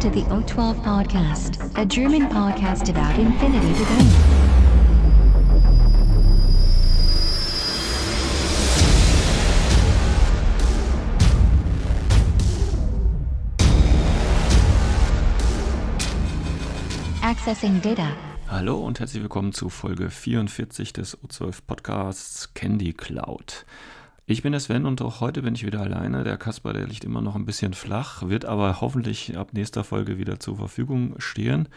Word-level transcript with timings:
To 0.00 0.08
the 0.08 0.22
O12 0.22 0.82
Podcast, 0.82 1.60
a 1.76 1.84
German 1.84 2.22
podcast 2.30 2.88
about 2.88 3.18
infinity 3.18 3.74
to 3.74 3.84
go. 3.84 3.98
Accessing 17.20 17.82
data. 17.82 18.16
Hallo 18.48 18.78
und 18.78 19.00
herzlich 19.00 19.22
willkommen 19.22 19.52
zu 19.52 19.68
Folge 19.68 20.08
44 20.08 20.94
des 20.94 21.18
O12 21.18 21.58
Podcasts 21.66 22.54
Candy 22.54 22.94
Cloud. 22.94 23.66
Ich 24.30 24.42
bin 24.42 24.52
der 24.52 24.60
Sven 24.60 24.86
und 24.86 25.02
auch 25.02 25.20
heute 25.20 25.42
bin 25.42 25.56
ich 25.56 25.66
wieder 25.66 25.80
alleine. 25.80 26.22
Der 26.22 26.36
Kasper, 26.36 26.72
der 26.72 26.86
liegt 26.86 27.02
immer 27.02 27.20
noch 27.20 27.34
ein 27.34 27.46
bisschen 27.46 27.74
flach, 27.74 28.28
wird 28.28 28.44
aber 28.44 28.80
hoffentlich 28.80 29.36
ab 29.36 29.48
nächster 29.54 29.82
Folge 29.82 30.18
wieder 30.18 30.38
zur 30.38 30.56
Verfügung 30.56 31.16
stehen. 31.18 31.68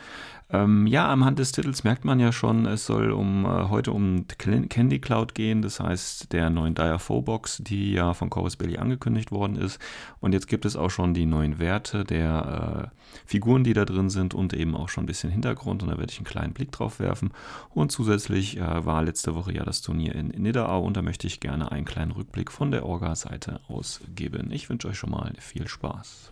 Ähm, 0.51 0.85
ja, 0.85 1.11
am 1.11 1.25
Hand 1.25 1.39
des 1.39 1.51
Titels 1.51 1.83
merkt 1.83 2.05
man 2.05 2.19
ja 2.19 2.31
schon, 2.31 2.67
es 2.67 2.85
soll 2.85 3.11
um 3.11 3.43
äh, 3.45 3.69
heute 3.69 3.91
um 3.91 4.27
Candy 4.37 4.99
Cloud 4.99 5.33
gehen, 5.33 5.63
das 5.63 5.79
heißt 5.79 6.31
der 6.31 6.51
neuen 6.51 6.75
Diafo 6.75 7.23
Box, 7.23 7.57
die 7.57 7.93
ja 7.93 8.13
von 8.13 8.29
Corvus 8.29 8.55
Belly 8.55 8.77
angekündigt 8.77 9.31
worden 9.31 9.55
ist. 9.55 9.79
Und 10.19 10.33
jetzt 10.33 10.47
gibt 10.47 10.65
es 10.65 10.75
auch 10.75 10.91
schon 10.91 11.15
die 11.15 11.25
neuen 11.25 11.57
Werte 11.57 12.03
der 12.03 12.91
äh, 12.93 12.97
Figuren, 13.25 13.63
die 13.63 13.73
da 13.73 13.83
drin 13.83 14.11
sind 14.11 14.35
und 14.35 14.53
eben 14.53 14.75
auch 14.75 14.89
schon 14.89 15.05
ein 15.05 15.07
bisschen 15.07 15.31
Hintergrund. 15.31 15.81
Und 15.81 15.89
da 15.89 15.97
werde 15.97 16.11
ich 16.11 16.19
einen 16.19 16.27
kleinen 16.27 16.53
Blick 16.53 16.71
drauf 16.71 16.99
werfen. 16.99 17.31
Und 17.71 17.91
zusätzlich 17.91 18.57
äh, 18.57 18.85
war 18.85 19.01
letzte 19.01 19.33
Woche 19.33 19.53
ja 19.53 19.63
das 19.63 19.81
Turnier 19.81 20.13
in, 20.13 20.29
in 20.29 20.43
Nidderau 20.43 20.83
und 20.83 20.95
da 20.95 21.01
möchte 21.01 21.25
ich 21.25 21.39
gerne 21.39 21.71
einen 21.71 21.85
kleinen 21.85 22.11
Rückblick 22.11 22.42
von 22.51 22.71
der 22.71 22.85
Orga-Seite 22.85 23.59
aus 23.67 24.01
geben. 24.15 24.51
Ich 24.51 24.69
wünsche 24.69 24.87
euch 24.87 24.97
schon 24.97 25.11
mal 25.11 25.33
viel 25.39 25.67
Spaß. 25.67 26.31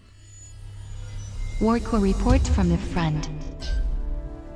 Warcore 1.60 2.02
Report 2.02 2.46
from 2.48 2.70
the 2.70 2.78
front. 2.94 3.30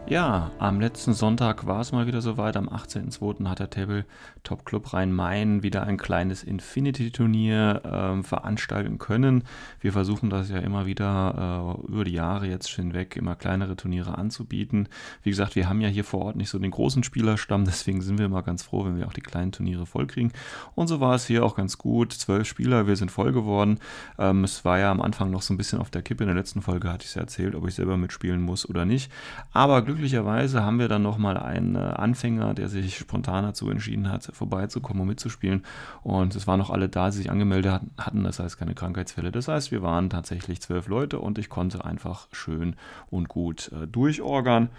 Ja, 0.07 0.51
am 0.59 0.79
letzten 0.79 1.15
Sonntag 1.15 1.65
war 1.65 1.81
es 1.81 1.91
mal 1.91 2.05
wieder 2.05 2.21
soweit. 2.21 2.57
Am 2.57 2.69
18.02. 2.69 3.49
hat 3.49 3.57
der 3.57 3.71
Tabletop 3.71 4.63
Club 4.63 4.93
Rhein-Main 4.93 5.63
wieder 5.63 5.81
ein 5.81 5.97
kleines 5.97 6.43
Infinity-Turnier 6.43 7.81
äh, 7.83 8.23
veranstalten 8.23 8.99
können. 8.99 9.45
Wir 9.79 9.93
versuchen 9.93 10.29
das 10.29 10.51
ja 10.51 10.59
immer 10.59 10.85
wieder 10.85 11.79
äh, 11.87 11.91
über 11.91 12.03
die 12.03 12.13
Jahre 12.13 12.45
jetzt 12.45 12.67
hinweg 12.67 13.15
immer 13.15 13.35
kleinere 13.35 13.75
Turniere 13.75 14.15
anzubieten. 14.15 14.89
Wie 15.23 15.31
gesagt, 15.31 15.55
wir 15.55 15.67
haben 15.67 15.81
ja 15.81 15.89
hier 15.89 16.03
vor 16.03 16.23
Ort 16.23 16.35
nicht 16.35 16.49
so 16.49 16.59
den 16.59 16.69
großen 16.69 17.01
Spielerstamm, 17.01 17.65
deswegen 17.65 18.01
sind 18.03 18.19
wir 18.19 18.27
immer 18.27 18.43
ganz 18.43 18.61
froh, 18.61 18.85
wenn 18.85 18.97
wir 18.97 19.07
auch 19.07 19.13
die 19.13 19.21
kleinen 19.21 19.53
Turniere 19.53 19.87
vollkriegen. 19.87 20.31
Und 20.75 20.87
so 20.87 20.99
war 20.99 21.15
es 21.15 21.25
hier 21.25 21.43
auch 21.43 21.55
ganz 21.55 21.79
gut. 21.79 22.13
Zwölf 22.13 22.47
Spieler, 22.47 22.85
wir 22.85 22.95
sind 22.95 23.09
voll 23.09 23.33
geworden. 23.33 23.79
Ähm, 24.19 24.43
es 24.43 24.63
war 24.65 24.77
ja 24.77 24.91
am 24.91 25.01
Anfang 25.01 25.31
noch 25.31 25.41
so 25.41 25.51
ein 25.51 25.57
bisschen 25.57 25.79
auf 25.79 25.89
der 25.89 26.03
Kippe. 26.03 26.25
In 26.25 26.27
der 26.27 26.37
letzten 26.37 26.61
Folge 26.61 26.91
hatte 26.91 27.05
ich 27.05 27.09
es 27.09 27.15
ja 27.15 27.21
erzählt, 27.21 27.55
ob 27.55 27.67
ich 27.67 27.73
selber 27.73 27.97
mitspielen 27.97 28.43
muss 28.43 28.69
oder 28.69 28.85
nicht. 28.85 29.11
Aber 29.51 29.81
Glück 29.81 29.94
glücklicherweise 29.95 30.63
haben 30.63 30.79
wir 30.79 30.87
dann 30.87 31.01
nochmal 31.01 31.37
einen 31.37 31.75
äh, 31.75 31.79
Anfänger, 31.79 32.53
der 32.53 32.69
sich 32.69 32.97
spontan 32.97 33.43
dazu 33.43 33.69
entschieden 33.69 34.11
hat, 34.11 34.29
vorbeizukommen 34.33 35.01
und 35.01 35.07
mitzuspielen. 35.07 35.63
Und 36.03 36.35
es 36.35 36.45
waren 36.47 36.59
noch 36.59 36.69
alle 36.69 36.89
da, 36.89 37.09
die 37.09 37.17
sich 37.17 37.31
angemeldet 37.31 37.81
hatten, 37.97 38.23
das 38.23 38.39
heißt 38.39 38.57
keine 38.57 38.75
Krankheitsfälle. 38.75 39.31
Das 39.31 39.47
heißt, 39.47 39.71
wir 39.71 39.81
waren 39.81 40.09
tatsächlich 40.09 40.61
zwölf 40.61 40.87
Leute 40.87 41.19
und 41.19 41.39
ich 41.39 41.49
konnte 41.49 41.83
einfach 41.83 42.27
schön 42.31 42.75
und 43.09 43.29
gut 43.29 43.71
äh, 43.71 43.87
durchorgern. 43.87 44.69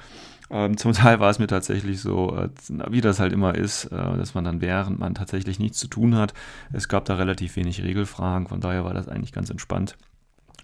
Ähm, 0.51 0.77
zum 0.77 0.93
Teil 0.95 1.19
war 1.19 1.31
es 1.31 1.39
mir 1.39 1.49
tatsächlich 1.49 2.01
so, 2.01 2.37
äh, 2.37 2.49
wie 2.91 3.01
das 3.01 3.19
halt 3.19 3.33
immer 3.33 3.55
ist, 3.55 3.87
äh, 3.87 3.97
dass 3.97 4.35
man 4.35 4.45
dann 4.45 4.61
während 4.61 4.99
man 4.99 5.15
tatsächlich 5.15 5.59
nichts 5.59 5.79
zu 5.79 5.89
tun 5.89 6.15
hat. 6.15 6.35
Es 6.73 6.89
gab 6.89 7.05
da 7.07 7.17
relativ 7.17 7.57
wenig 7.57 7.83
Regelfragen, 7.83 8.47
von 8.47 8.61
daher 8.61 8.85
war 8.85 8.95
das 8.95 9.09
eigentlich 9.09 9.33
ganz 9.33 9.51
entspannt 9.51 9.97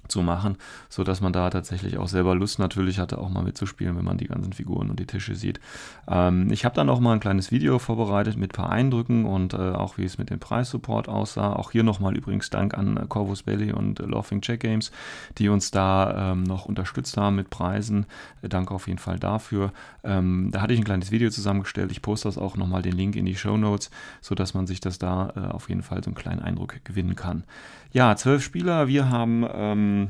zu 0.09 0.23
machen, 0.23 0.57
sodass 0.89 1.21
man 1.21 1.33
da 1.33 1.51
tatsächlich 1.51 1.99
auch 1.99 2.09
selber 2.09 2.35
Lust 2.35 2.59
natürlich 2.59 2.99
hatte, 2.99 3.19
auch 3.19 3.29
mal 3.29 3.43
mitzuspielen, 3.43 3.97
wenn 3.97 4.05
man 4.05 4.19
die 4.19 4.27
ganzen 4.27 4.53
Figuren 4.53 4.91
und 4.91 5.01
die 5.01 5.07
Tische 5.07 5.35
sieht. 5.35 5.61
Ähm, 6.09 6.51
ich 6.51 6.65
habe 6.65 6.75
dann 6.75 6.87
noch 6.87 7.01
mal 7.01 7.15
ein 7.15 7.21
kleines 7.21 7.51
Video 7.51 7.79
vorbereitet 7.79 8.37
mit 8.37 8.53
ein 8.53 8.57
paar 8.57 8.71
Eindrücken 8.71 9.25
und 9.25 9.55
äh, 9.55 9.57
auch 9.57 9.99
wie 9.99 10.05
es 10.05 10.19
mit 10.19 10.31
dem 10.31 10.39
Preissupport 10.39 11.09
aussah. 11.09 11.55
Auch 11.55 11.71
hier 11.71 11.83
nochmal 11.83 12.17
übrigens 12.17 12.51
Dank 12.51 12.77
an 12.77 13.09
Corvus 13.09 13.43
Belly 13.43 13.73
und 13.73 14.01
äh, 14.01 14.05
Laughing 14.05 14.41
Check 14.41 14.61
Games, 14.61 14.93
die 15.39 15.49
uns 15.49 15.71
da 15.71 16.33
ähm, 16.33 16.43
noch 16.43 16.67
unterstützt 16.67 17.17
haben 17.17 17.37
mit 17.37 17.51
Preisen. 17.51 18.07
Äh, 18.43 18.49
danke 18.49 18.75
auf 18.75 18.89
jeden 18.89 18.99
Fall 18.99 19.19
dafür. 19.19 19.73
Ähm, 20.05 20.51
da 20.53 20.61
hatte 20.61 20.75
ich 20.75 20.81
ein 20.81 20.85
kleines 20.85 21.11
Video 21.11 21.31
zusammengestellt. 21.31 21.93
Ich 21.93 22.03
poste 22.03 22.29
das 22.29 22.39
auch 22.39 22.57
nochmal 22.57 22.83
den 22.83 22.93
Link 22.93 23.17
in 23.17 23.25
die 23.25 23.37
Show 23.37 23.57
Notes, 23.57 23.91
sodass 24.21 24.55
man 24.55 24.67
sich 24.67 24.81
das 24.81 24.99
da 24.99 25.33
äh, 25.37 25.53
auf 25.53 25.69
jeden 25.69 25.83
Fall 25.83 26.03
so 26.03 26.09
einen 26.09 26.17
kleinen 26.17 26.41
Eindruck 26.41 26.85
gewinnen 26.85 27.17
kann. 27.17 27.45
Ja, 27.93 28.17
zwölf 28.17 28.43
Spieler. 28.43 28.89
Wir 28.89 29.11
haben 29.11 29.47
ähm, 29.53 30.02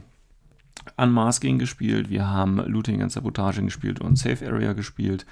Unmasking 0.96 1.58
gespielt, 1.58 2.10
wir 2.10 2.28
haben 2.28 2.56
Looting 2.66 3.02
and 3.02 3.12
Sabotage 3.12 3.62
gespielt 3.62 4.00
und 4.00 4.16
Safe 4.16 4.46
Area 4.46 4.72
gespielt. 4.72 5.26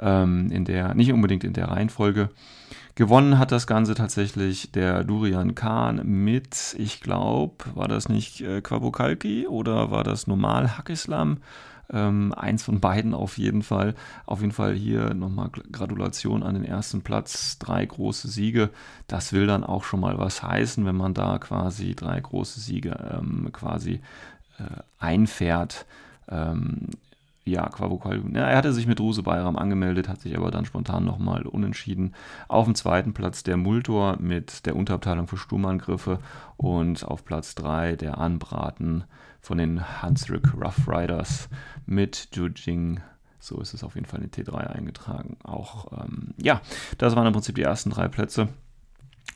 Ähm, 0.00 0.50
in 0.50 0.64
der, 0.64 0.94
nicht 0.94 1.12
unbedingt 1.12 1.44
in 1.44 1.52
der 1.52 1.68
Reihenfolge. 1.68 2.30
Gewonnen 2.94 3.38
hat 3.38 3.52
das 3.52 3.66
Ganze 3.66 3.94
tatsächlich 3.94 4.72
der 4.72 5.04
Durian 5.04 5.54
Khan 5.54 6.00
mit, 6.04 6.74
ich 6.78 7.00
glaube, 7.00 7.64
war 7.74 7.88
das 7.88 8.08
nicht 8.08 8.40
äh, 8.42 8.60
Quabokalki 8.60 9.46
oder 9.46 9.90
war 9.90 10.04
das 10.04 10.26
normal 10.26 10.76
Hackislam? 10.76 11.38
Ähm, 11.90 12.32
eins 12.34 12.62
von 12.62 12.80
beiden 12.80 13.12
auf 13.12 13.38
jeden 13.38 13.62
Fall. 13.62 13.94
Auf 14.24 14.40
jeden 14.40 14.52
Fall 14.52 14.74
hier 14.74 15.14
nochmal 15.14 15.50
Gratulation 15.70 16.42
an 16.42 16.54
den 16.54 16.64
ersten 16.64 17.02
Platz. 17.02 17.58
Drei 17.58 17.84
große 17.84 18.28
Siege. 18.28 18.70
Das 19.08 19.32
will 19.32 19.46
dann 19.46 19.64
auch 19.64 19.84
schon 19.84 20.00
mal 20.00 20.18
was 20.18 20.42
heißen, 20.42 20.84
wenn 20.86 20.96
man 20.96 21.12
da 21.12 21.38
quasi 21.38 21.94
drei 21.94 22.18
große 22.20 22.60
Siege 22.60 23.18
ähm, 23.18 23.50
quasi 23.52 24.00
einfährt. 24.98 25.86
Ähm, 26.28 26.88
ja, 27.44 27.68
Quavokal, 27.68 28.22
ja, 28.32 28.48
er 28.48 28.56
hatte 28.56 28.72
sich 28.72 28.86
mit 28.86 29.00
Ruse 29.00 29.24
Bayram 29.24 29.56
angemeldet, 29.56 30.08
hat 30.08 30.20
sich 30.20 30.36
aber 30.36 30.52
dann 30.52 30.64
spontan 30.64 31.04
nochmal 31.04 31.42
unentschieden. 31.42 32.14
Auf 32.46 32.66
dem 32.66 32.76
zweiten 32.76 33.14
Platz 33.14 33.42
der 33.42 33.56
Multor 33.56 34.16
mit 34.20 34.64
der 34.64 34.76
Unterabteilung 34.76 35.26
für 35.26 35.36
Sturmangriffe 35.36 36.20
und 36.56 37.04
auf 37.04 37.24
Platz 37.24 37.56
3 37.56 37.96
der 37.96 38.18
Anbraten 38.18 39.04
von 39.40 39.58
den 39.58 40.02
Hansrück 40.02 40.54
Rough 40.54 40.86
Riders 40.86 41.48
mit 41.84 42.28
Jujing. 42.32 43.00
So 43.40 43.60
ist 43.60 43.74
es 43.74 43.82
auf 43.82 43.96
jeden 43.96 44.06
Fall 44.06 44.22
in 44.22 44.30
T3 44.30 44.54
eingetragen. 44.68 45.36
Auch, 45.42 45.92
ähm, 46.00 46.34
ja, 46.40 46.60
das 46.98 47.16
waren 47.16 47.26
im 47.26 47.32
Prinzip 47.32 47.56
die 47.56 47.62
ersten 47.62 47.90
drei 47.90 48.06
Plätze. 48.06 48.48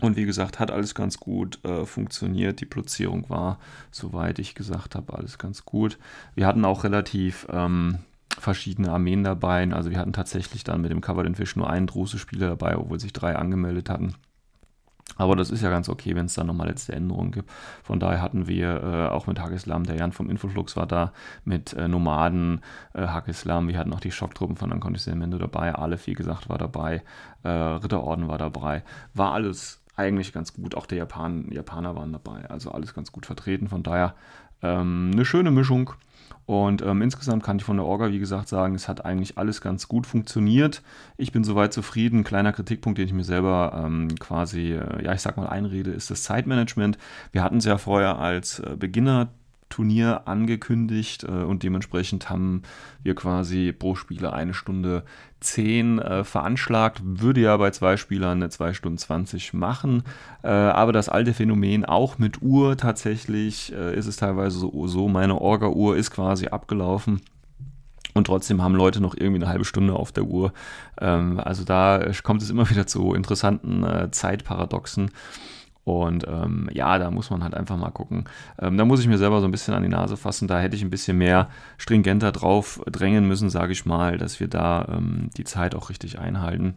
Und 0.01 0.17
wie 0.17 0.27
gesagt, 0.27 0.61
hat 0.61 0.71
alles 0.71 0.95
ganz 0.95 1.19
gut 1.19 1.65
äh, 1.65 1.87
funktioniert. 1.87 2.61
Die 2.61 2.67
Platzierung 2.67 3.31
war, 3.31 3.59
soweit 3.91 4.39
ich 4.39 4.55
gesagt 4.55 4.95
habe, 4.95 5.15
alles 5.15 5.39
ganz 5.39 5.65
gut. 5.65 5.99
Wir 6.35 6.47
hatten 6.47 6.67
auch 6.67 6.85
relativ 6.85 7.47
ähm, 7.51 7.99
verschiedene 8.39 8.91
Armeen 8.91 9.25
dabei. 9.25 9.67
Also 9.73 9.91
wir 9.91 9.99
hatten 9.99 10.13
tatsächlich 10.13 10.65
dann 10.65 10.83
mit 10.83 10.91
dem 10.91 11.01
Covered 11.01 11.37
Fish 11.37 11.57
nur 11.57 11.71
einen 11.71 11.87
Druse-Spieler 11.87 12.49
dabei, 12.49 12.77
obwohl 12.77 13.01
sich 13.01 13.13
drei 13.13 13.37
angemeldet 13.37 13.89
hatten. 13.89 14.15
Aber 15.19 15.35
das 15.35 15.51
ist 15.51 15.63
ja 15.63 15.71
ganz 15.71 15.89
okay, 15.89 16.15
wenn 16.15 16.27
es 16.27 16.35
da 16.35 16.45
nochmal 16.45 16.69
letzte 16.69 16.93
Änderungen 16.93 17.31
gibt. 17.31 17.51
Von 17.83 18.01
daher 18.01 18.21
hatten 18.21 18.49
wir 18.49 18.83
äh, 18.83 19.09
auch 19.09 19.27
mit 19.27 19.41
Hagislam, 19.41 19.85
der 19.85 19.97
Jan 19.97 20.13
vom 20.13 20.29
Infoflux 20.29 20.77
war 20.77 20.87
da, 20.87 21.13
mit 21.45 21.73
äh, 21.73 21.89
Nomaden, 21.89 22.61
äh, 22.93 23.07
Hagislam, 23.07 23.69
wir 23.69 23.79
hatten 23.79 23.95
auch 23.95 24.01
die 24.01 24.11
Schocktruppen 24.11 24.57
von 24.57 24.73
Ankonditionamento 24.73 25.39
dabei, 25.39 25.75
Aleph, 25.75 26.07
wie 26.07 26.15
gesagt, 26.15 26.51
war 26.51 26.59
dabei, 26.59 27.03
äh, 27.45 27.49
Ritterorden 27.49 28.29
war 28.29 28.37
dabei. 28.37 28.83
War 29.15 29.33
alles 29.33 29.81
eigentlich 29.97 30.33
ganz 30.33 30.53
gut. 30.53 30.75
Auch 30.75 30.87
der 30.87 30.99
Japan, 30.99 31.51
Japaner 31.51 31.97
waren 31.97 32.13
dabei. 32.13 32.49
Also 32.49 32.71
alles 32.71 32.95
ganz 32.95 33.13
gut 33.13 33.27
vertreten. 33.27 33.69
Von 33.69 33.83
daher 33.83 34.15
ähm, 34.63 35.11
eine 35.13 35.25
schöne 35.25 35.51
Mischung. 35.51 35.93
Und 36.45 36.81
ähm, 36.83 37.03
insgesamt 37.03 37.43
kann 37.43 37.57
ich 37.59 37.65
von 37.65 37.77
der 37.77 37.87
Orga, 37.87 38.11
wie 38.11 38.21
gesagt, 38.21 38.49
sagen, 38.49 38.77
es 38.77 38.89
hat 38.89 39.05
eigentlich 39.05 39.37
alles 39.37 39.61
ganz 39.61 39.89
gut 39.89 40.07
funktioniert. 40.07 40.83
Ich 41.17 41.33
bin 41.33 41.43
soweit 41.43 41.73
zufrieden. 41.73 42.23
Kleiner 42.23 42.53
Kritikpunkt, 42.53 42.99
den 42.99 43.07
ich 43.07 43.13
mir 43.13 43.25
selber 43.25 43.83
ähm, 43.85 44.15
quasi, 44.21 44.73
äh, 44.73 45.05
ja, 45.05 45.13
ich 45.13 45.23
sag 45.23 45.37
mal, 45.37 45.49
einrede, 45.49 45.91
ist 45.91 46.11
das 46.11 46.23
Zeitmanagement. 46.23 46.99
Wir 47.33 47.43
hatten 47.43 47.57
es 47.57 47.65
ja 47.65 47.79
vorher 47.79 48.19
als 48.19 48.61
äh, 48.61 48.77
Beginner 48.79 49.29
Turnier 49.69 50.23
angekündigt 50.27 51.25
äh, 51.25 51.31
und 51.31 51.63
dementsprechend 51.63 52.31
haben 52.31 52.63
wir 53.03 53.15
quasi 53.15 53.73
pro 53.73 53.95
Spieler 53.95 54.33
eine 54.33 54.55
Stunde 54.55 55.05
10 55.41 55.99
äh, 55.99 56.25
veranschlagt. 56.25 57.03
Würde 57.05 57.41
ja 57.41 57.57
bei 57.57 57.71
zwei 57.71 57.97
Spielern 57.97 58.39
eine 58.39 58.49
2 58.49 58.73
Stunden 58.75 58.99
20 58.99 59.55
machen. 59.55 60.03
Äh, 60.43 60.49
aber 60.49 60.93
das 60.93 61.09
alte 61.09 61.35
Phänomen 61.35 61.85
auch 61.85 62.19
mit 62.19 62.43
Uhr 62.43 62.77
tatsächlich 62.77 63.73
äh, 63.73 63.97
ist 63.97 64.07
es 64.07 64.17
teilweise 64.17 64.59
so, 64.59 64.87
so 64.87 65.09
meine 65.09 65.41
Orga-Uhr 65.41 65.97
ist 65.97 66.11
quasi 66.11 66.47
abgelaufen. 66.47 67.21
Und 68.15 68.29
trotzdem 68.29 68.63
haben 68.63 68.75
Leute 68.75 69.03
noch 69.03 69.15
irgendwie 69.15 69.43
eine 69.43 69.49
halbe 69.49 69.67
Stunde 69.67 69.93
auf 69.93 70.11
der 70.11 70.25
Uhr. 70.25 70.53
Ähm, 70.99 71.39
also 71.39 71.65
da 71.65 72.13
kommt 72.23 72.41
es 72.41 72.51
immer 72.51 72.69
wieder 72.71 72.87
zu 72.87 73.13
interessanten 73.13 73.85
äh, 73.85 74.11
Zeitparadoxen. 74.11 75.11
Und 75.87 76.27
ähm, 76.27 76.69
ja, 76.73 76.99
da 76.99 77.13
muss 77.13 77.31
man 77.31 77.45
halt 77.45 77.55
einfach 77.55 77.77
mal 77.77 77.93
gucken. 77.93 78.25
Ähm, 78.59 78.77
da 78.77 78.85
muss 78.85 78.99
ich 78.99 79.07
mir 79.07 79.19
selber 79.19 79.41
so 79.41 79.47
ein 79.47 79.53
bisschen 79.53 79.73
an 79.73 79.85
die 79.85 79.89
Nase 79.89 80.17
fassen. 80.17 80.49
Da 80.49 80.59
hätte 80.59 80.75
ich 80.75 80.83
ein 80.83 80.91
bisschen 80.91 81.17
mehr 81.17 81.49
stringenter 81.79 82.33
drauf 82.33 82.83
drängen 82.91 83.29
müssen, 83.29 83.51
sage 83.51 83.73
ich 83.73 83.87
mal, 83.87 84.19
dass 84.19 84.41
wir 84.41 84.49
da 84.49 84.89
ähm, 84.91 85.31
die 85.37 85.45
Zeit 85.45 85.77
auch 85.77 85.89
richtig 85.89 86.19
einhalten. 86.19 86.75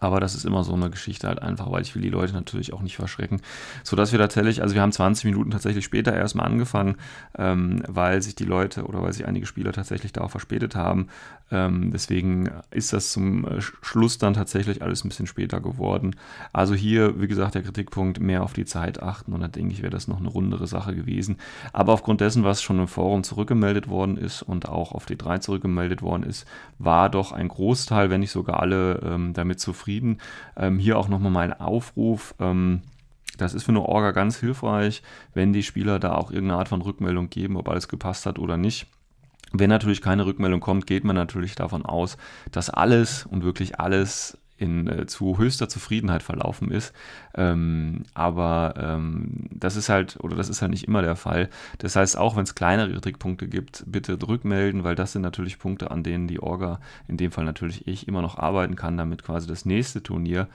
Aber 0.00 0.18
das 0.18 0.34
ist 0.34 0.44
immer 0.44 0.64
so 0.64 0.72
eine 0.72 0.90
Geschichte 0.90 1.28
halt 1.28 1.42
einfach, 1.42 1.70
weil 1.70 1.82
ich 1.82 1.94
will 1.94 2.02
die 2.02 2.08
Leute 2.08 2.32
natürlich 2.32 2.72
auch 2.72 2.80
nicht 2.80 2.96
verschrecken. 2.96 3.42
Sodass 3.84 4.12
wir 4.12 4.18
tatsächlich, 4.18 4.62
also 4.62 4.74
wir 4.74 4.82
haben 4.82 4.92
20 4.92 5.26
Minuten 5.26 5.50
tatsächlich 5.50 5.84
später 5.84 6.14
erstmal 6.14 6.46
angefangen, 6.46 6.96
ähm, 7.38 7.82
weil 7.86 8.22
sich 8.22 8.34
die 8.34 8.44
Leute 8.44 8.84
oder 8.84 9.02
weil 9.02 9.12
sich 9.12 9.26
einige 9.26 9.46
Spieler 9.46 9.72
tatsächlich 9.72 10.12
darauf 10.12 10.30
verspätet 10.30 10.74
haben. 10.74 11.08
Ähm, 11.52 11.90
deswegen 11.92 12.50
ist 12.70 12.92
das 12.92 13.12
zum 13.12 13.44
äh, 13.44 13.60
Schluss 13.60 14.18
dann 14.18 14.34
tatsächlich 14.34 14.82
alles 14.82 15.04
ein 15.04 15.08
bisschen 15.08 15.26
später 15.26 15.60
geworden. 15.60 16.16
Also 16.52 16.74
hier, 16.74 17.20
wie 17.20 17.28
gesagt, 17.28 17.54
der 17.54 17.62
Kritikpunkt, 17.62 18.20
mehr 18.20 18.42
auf 18.42 18.52
die 18.54 18.64
Zeit 18.64 19.02
achten 19.02 19.32
und 19.32 19.40
dann 19.40 19.52
denke 19.52 19.74
ich, 19.74 19.82
wäre 19.82 19.90
das 19.90 20.08
noch 20.08 20.20
eine 20.20 20.28
rundere 20.28 20.66
Sache 20.66 20.94
gewesen. 20.94 21.36
Aber 21.72 21.92
aufgrund 21.92 22.20
dessen, 22.20 22.44
was 22.44 22.62
schon 22.62 22.78
im 22.78 22.88
Forum 22.88 23.22
zurückgemeldet 23.24 23.88
worden 23.88 24.16
ist 24.16 24.42
und 24.42 24.68
auch 24.68 24.92
auf 24.92 25.06
D3 25.06 25.40
zurückgemeldet 25.40 26.00
worden 26.02 26.22
ist, 26.22 26.46
war 26.78 27.10
doch 27.10 27.32
ein 27.32 27.48
Großteil, 27.48 28.10
wenn 28.10 28.20
nicht 28.20 28.30
sogar 28.30 28.60
alle, 28.60 29.00
ähm, 29.04 29.34
damit 29.34 29.60
zufrieden 29.60 29.69
zufrieden. 29.70 30.18
Ähm, 30.56 30.78
hier 30.78 30.98
auch 30.98 31.08
nochmal 31.08 31.30
mein 31.30 31.52
Aufruf. 31.52 32.34
Ähm, 32.40 32.82
das 33.38 33.54
ist 33.54 33.64
für 33.64 33.72
eine 33.72 33.82
Orga 33.82 34.10
ganz 34.10 34.38
hilfreich, 34.38 35.02
wenn 35.32 35.52
die 35.52 35.62
Spieler 35.62 35.98
da 35.98 36.14
auch 36.14 36.30
irgendeine 36.30 36.58
Art 36.58 36.68
von 36.68 36.82
Rückmeldung 36.82 37.30
geben, 37.30 37.56
ob 37.56 37.68
alles 37.68 37.88
gepasst 37.88 38.26
hat 38.26 38.38
oder 38.38 38.56
nicht. 38.56 38.86
Wenn 39.52 39.70
natürlich 39.70 40.02
keine 40.02 40.26
Rückmeldung 40.26 40.60
kommt, 40.60 40.86
geht 40.86 41.04
man 41.04 41.16
natürlich 41.16 41.54
davon 41.54 41.84
aus, 41.84 42.16
dass 42.52 42.70
alles 42.70 43.26
und 43.26 43.42
wirklich 43.42 43.80
alles 43.80 44.38
in, 44.60 44.86
äh, 44.86 45.06
zu 45.06 45.38
höchster 45.38 45.68
Zufriedenheit 45.68 46.22
verlaufen 46.22 46.70
ist. 46.70 46.92
Ähm, 47.34 48.04
aber 48.14 48.74
ähm, 48.76 49.48
das 49.50 49.76
ist 49.76 49.88
halt, 49.88 50.18
oder 50.20 50.36
das 50.36 50.48
ist 50.48 50.60
halt 50.60 50.70
nicht 50.70 50.86
immer 50.86 51.02
der 51.02 51.16
Fall. 51.16 51.48
Das 51.78 51.96
heißt, 51.96 52.16
auch 52.18 52.36
wenn 52.36 52.44
es 52.44 52.54
kleinere 52.54 52.92
Kritikpunkte 52.92 53.48
gibt, 53.48 53.84
bitte 53.86 54.18
rückmelden, 54.20 54.84
weil 54.84 54.94
das 54.94 55.12
sind 55.12 55.22
natürlich 55.22 55.58
Punkte, 55.58 55.90
an 55.90 56.02
denen 56.02 56.28
die 56.28 56.40
Orga, 56.40 56.80
in 57.08 57.16
dem 57.16 57.32
Fall 57.32 57.44
natürlich 57.44 57.86
ich, 57.86 58.06
immer 58.06 58.22
noch 58.22 58.38
arbeiten 58.38 58.76
kann, 58.76 58.98
damit 58.98 59.22
quasi 59.22 59.46
das 59.48 59.64
nächste 59.64 60.02
Turnier 60.02 60.48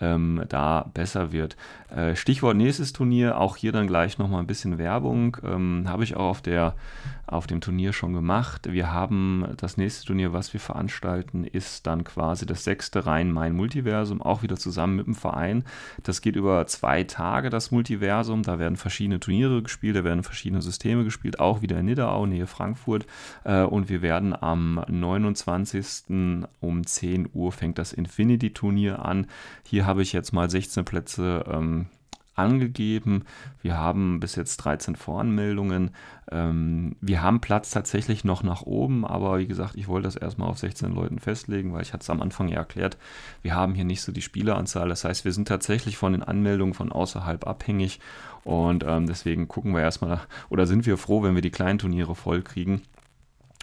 ähm, 0.00 0.42
da 0.48 0.90
besser 0.94 1.32
wird. 1.32 1.56
Äh, 1.94 2.14
Stichwort 2.16 2.56
nächstes 2.56 2.92
Turnier, 2.92 3.38
auch 3.38 3.56
hier 3.56 3.72
dann 3.72 3.86
gleich 3.86 4.18
nochmal 4.18 4.40
ein 4.40 4.46
bisschen 4.46 4.78
Werbung. 4.78 5.36
Ähm, 5.44 5.84
Habe 5.88 6.04
ich 6.04 6.16
auch 6.16 6.30
auf, 6.30 6.40
der, 6.40 6.74
auf 7.26 7.46
dem 7.46 7.60
Turnier 7.60 7.92
schon 7.92 8.12
gemacht. 8.12 8.72
Wir 8.72 8.92
haben 8.92 9.46
das 9.56 9.76
nächste 9.76 10.06
Turnier, 10.06 10.32
was 10.32 10.52
wir 10.52 10.60
veranstalten, 10.60 11.44
ist 11.44 11.86
dann 11.86 12.04
quasi 12.04 12.46
das 12.46 12.64
sechste 12.64 13.06
Rhein-Main-Multiversum, 13.06 14.22
auch 14.22 14.42
wieder 14.42 14.56
zusammen 14.56 14.96
mit 14.96 15.06
dem 15.06 15.14
Verein. 15.14 15.64
Das 16.02 16.20
geht 16.20 16.36
über 16.36 16.66
zwei 16.66 17.02
Tage, 17.04 17.50
das 17.50 17.70
Multiversum. 17.70 18.42
Da 18.42 18.58
werden 18.58 18.76
verschiedene 18.76 19.20
Turniere 19.20 19.62
gespielt, 19.62 19.96
da 19.96 20.04
werden 20.04 20.22
verschiedene 20.22 20.62
Systeme 20.62 21.04
gespielt, 21.04 21.40
auch 21.40 21.60
wieder 21.60 21.78
in 21.78 21.86
Nidderau, 21.86 22.24
Nähe 22.26 22.46
Frankfurt. 22.46 23.06
Äh, 23.44 23.62
und 23.62 23.88
wir 23.88 24.00
werden 24.00 24.34
am 24.40 24.84
29. 24.88 26.46
um 26.60 26.86
10 26.86 27.30
Uhr 27.32 27.52
fängt 27.52 27.78
das 27.78 27.92
Infinity-Turnier 27.92 29.04
an. 29.04 29.26
Hier 29.66 29.89
habe 29.90 30.02
ich 30.02 30.12
jetzt 30.12 30.32
mal 30.32 30.48
16 30.48 30.84
Plätze 30.84 31.44
ähm, 31.48 31.86
angegeben. 32.36 33.24
Wir 33.60 33.76
haben 33.76 34.20
bis 34.20 34.36
jetzt 34.36 34.58
13 34.58 34.94
Voranmeldungen. 34.94 35.90
Ähm, 36.30 36.94
wir 37.00 37.22
haben 37.22 37.40
Platz 37.40 37.70
tatsächlich 37.70 38.22
noch 38.22 38.44
nach 38.44 38.62
oben, 38.62 39.04
aber 39.04 39.40
wie 39.40 39.48
gesagt, 39.48 39.74
ich 39.74 39.88
wollte 39.88 40.06
das 40.06 40.14
erstmal 40.14 40.48
auf 40.48 40.58
16 40.58 40.94
Leuten 40.94 41.18
festlegen, 41.18 41.72
weil 41.72 41.82
ich 41.82 41.92
hatte 41.92 42.02
es 42.02 42.10
am 42.10 42.22
Anfang 42.22 42.46
ja 42.46 42.58
erklärt, 42.58 42.98
wir 43.42 43.56
haben 43.56 43.74
hier 43.74 43.84
nicht 43.84 44.02
so 44.02 44.12
die 44.12 44.22
Spieleranzahl. 44.22 44.88
Das 44.88 45.04
heißt, 45.04 45.24
wir 45.24 45.32
sind 45.32 45.48
tatsächlich 45.48 45.96
von 45.96 46.12
den 46.12 46.22
Anmeldungen 46.22 46.74
von 46.74 46.92
außerhalb 46.92 47.48
abhängig 47.48 47.98
und 48.44 48.84
ähm, 48.86 49.08
deswegen 49.08 49.48
gucken 49.48 49.74
wir 49.74 49.82
erstmal, 49.82 50.20
oder 50.50 50.68
sind 50.68 50.86
wir 50.86 50.98
froh, 50.98 51.24
wenn 51.24 51.34
wir 51.34 51.42
die 51.42 51.50
kleinen 51.50 51.80
Turniere 51.80 52.14
voll 52.14 52.42
kriegen 52.42 52.82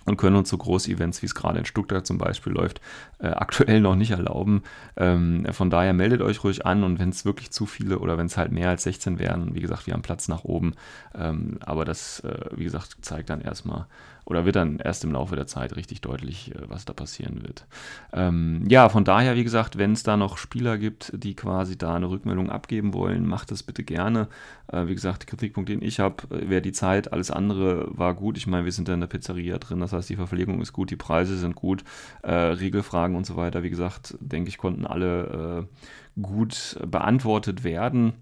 und 0.08 0.18
können 0.18 0.38
uns 0.38 0.50
so 0.50 0.58
Groß-Events, 0.58 1.22
wie 1.22 1.28
es 1.28 1.36
gerade 1.36 1.60
in 1.60 1.66
Stuttgart 1.66 2.08
zum 2.08 2.18
Beispiel 2.18 2.54
läuft, 2.54 2.82
äh, 3.20 3.28
aktuell 3.28 3.82
noch 3.82 3.96
nicht 3.96 4.12
erlauben. 4.12 4.64
Ähm, 4.96 5.46
von 5.52 5.70
daher 5.70 5.94
meldet 5.94 6.22
euch 6.22 6.44
ruhig 6.44 6.66
an 6.66 6.84
und 6.84 6.98
wenn 6.98 7.10
es 7.10 7.26
wirklich 7.26 7.52
zu 7.52 7.66
viele 7.66 8.00
oder 8.00 8.18
wenn 8.18 8.28
es 8.28 8.38
halt 8.38 8.52
mehr 8.52 8.70
als 8.70 8.84
16 8.84 9.20
wären, 9.20 9.54
wie 9.54 9.60
gesagt, 9.60 9.86
wir 9.86 9.94
haben 9.94 10.02
Platz 10.02 10.28
nach 10.30 10.46
oben. 10.46 10.74
Ähm, 11.14 11.60
aber 11.66 11.86
das, 11.86 12.22
äh, 12.22 12.46
wie 12.56 12.64
gesagt, 12.64 12.98
zeigt 13.02 13.30
dann 13.30 13.42
erstmal, 13.42 13.86
oder 14.28 14.44
wird 14.44 14.58
dann 14.58 14.80
erst 14.80 15.06
im 15.06 15.14
Laufe 15.14 15.38
der 15.38 15.48
Zeit 15.48 15.78
richtig 15.78 16.02
deutlich, 16.02 16.54
äh, 16.54 16.60
was 16.68 16.84
da 16.84 16.92
passieren 16.92 17.44
wird. 17.44 17.66
Ähm, 18.12 18.66
ja, 18.68 18.90
von 18.90 19.06
daher, 19.06 19.38
wie 19.38 19.44
gesagt, 19.46 19.78
wenn 19.78 19.94
es 19.94 20.04
da 20.04 20.18
noch 20.18 20.38
Spieler 20.38 20.78
gibt, 20.78 21.14
die 21.16 21.34
quasi 21.34 21.78
da 21.78 21.96
eine 21.96 22.10
Rückmeldung 22.10 22.50
abgeben 22.50 22.94
wollen, 22.94 23.26
macht 23.26 23.52
das 23.52 23.64
bitte 23.64 23.86
gerne. 23.86 24.28
Äh, 24.68 24.88
wie 24.88 24.96
gesagt, 24.96 25.28
Kritikpunkt, 25.28 25.70
den 25.70 25.82
ich 25.82 26.02
habe, 26.02 26.24
äh, 26.36 26.50
wäre 26.50 26.62
die 26.62 26.74
Zeit, 26.74 27.14
alles 27.14 27.32
andere 27.32 27.88
war 27.98 28.16
gut. 28.16 28.38
Ich 28.38 28.48
meine, 28.48 28.66
wir 28.66 28.74
sind 28.74 28.90
da 28.90 28.94
in 28.94 29.00
der 29.00 29.08
Pizzeria 29.08 29.60
drin, 29.60 29.80
das 29.80 29.94
heißt, 29.94 29.97
die 30.06 30.16
Verpflegung 30.16 30.62
ist 30.62 30.74
gut, 30.74 30.92
die 30.92 30.96
Preise 30.96 31.38
sind 31.38 31.56
gut, 31.56 31.84
äh, 32.22 32.32
Regelfragen 32.32 33.16
und 33.16 33.26
so 33.26 33.36
weiter, 33.36 33.64
wie 33.64 33.72
gesagt, 33.72 34.16
denke 34.20 34.50
ich, 34.50 34.60
konnten 34.60 34.86
alle 34.86 35.68
äh, 36.16 36.22
gut 36.22 36.78
beantwortet 36.86 37.64
werden. 37.64 38.14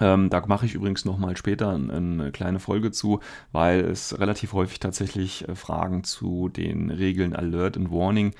Ähm, 0.00 0.28
da 0.28 0.44
mache 0.46 0.66
ich 0.66 0.74
übrigens 0.74 1.04
nochmal 1.04 1.36
später 1.36 1.70
eine 1.70 2.32
kleine 2.32 2.58
Folge 2.58 2.90
zu, 2.90 3.20
weil 3.52 3.80
es 3.80 4.18
relativ 4.18 4.52
häufig 4.52 4.80
tatsächlich 4.80 5.48
äh, 5.48 5.54
Fragen 5.54 6.02
zu 6.02 6.48
den 6.48 6.90
Regeln 6.90 7.34
Alert 7.34 7.76
und 7.76 7.92
Warning 7.92 8.34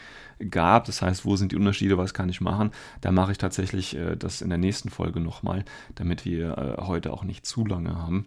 gab. 0.51 0.87
Das 0.87 1.01
heißt, 1.01 1.25
wo 1.25 1.37
sind 1.37 1.53
die 1.53 1.57
Unterschiede, 1.57 1.97
was 1.97 2.13
kann 2.13 2.29
ich 2.29 2.41
machen? 2.41 2.73
Da 3.01 3.13
mache 3.13 3.33
ich 3.33 3.39
tatsächlich 3.39 3.97
äh, 3.97 4.17
das 4.17 4.43
in 4.43 4.49
der 4.49 4.59
nächsten 4.59 4.91
Folge 4.91 5.21
nochmal, 5.21 5.65
damit 5.95 6.25
wir 6.25 6.59
äh, 6.59 6.83
heute 6.83 7.13
auch 7.13 7.23
nicht 7.23 7.47
zu 7.47 7.65
lange 7.65 7.95
haben. 7.97 8.27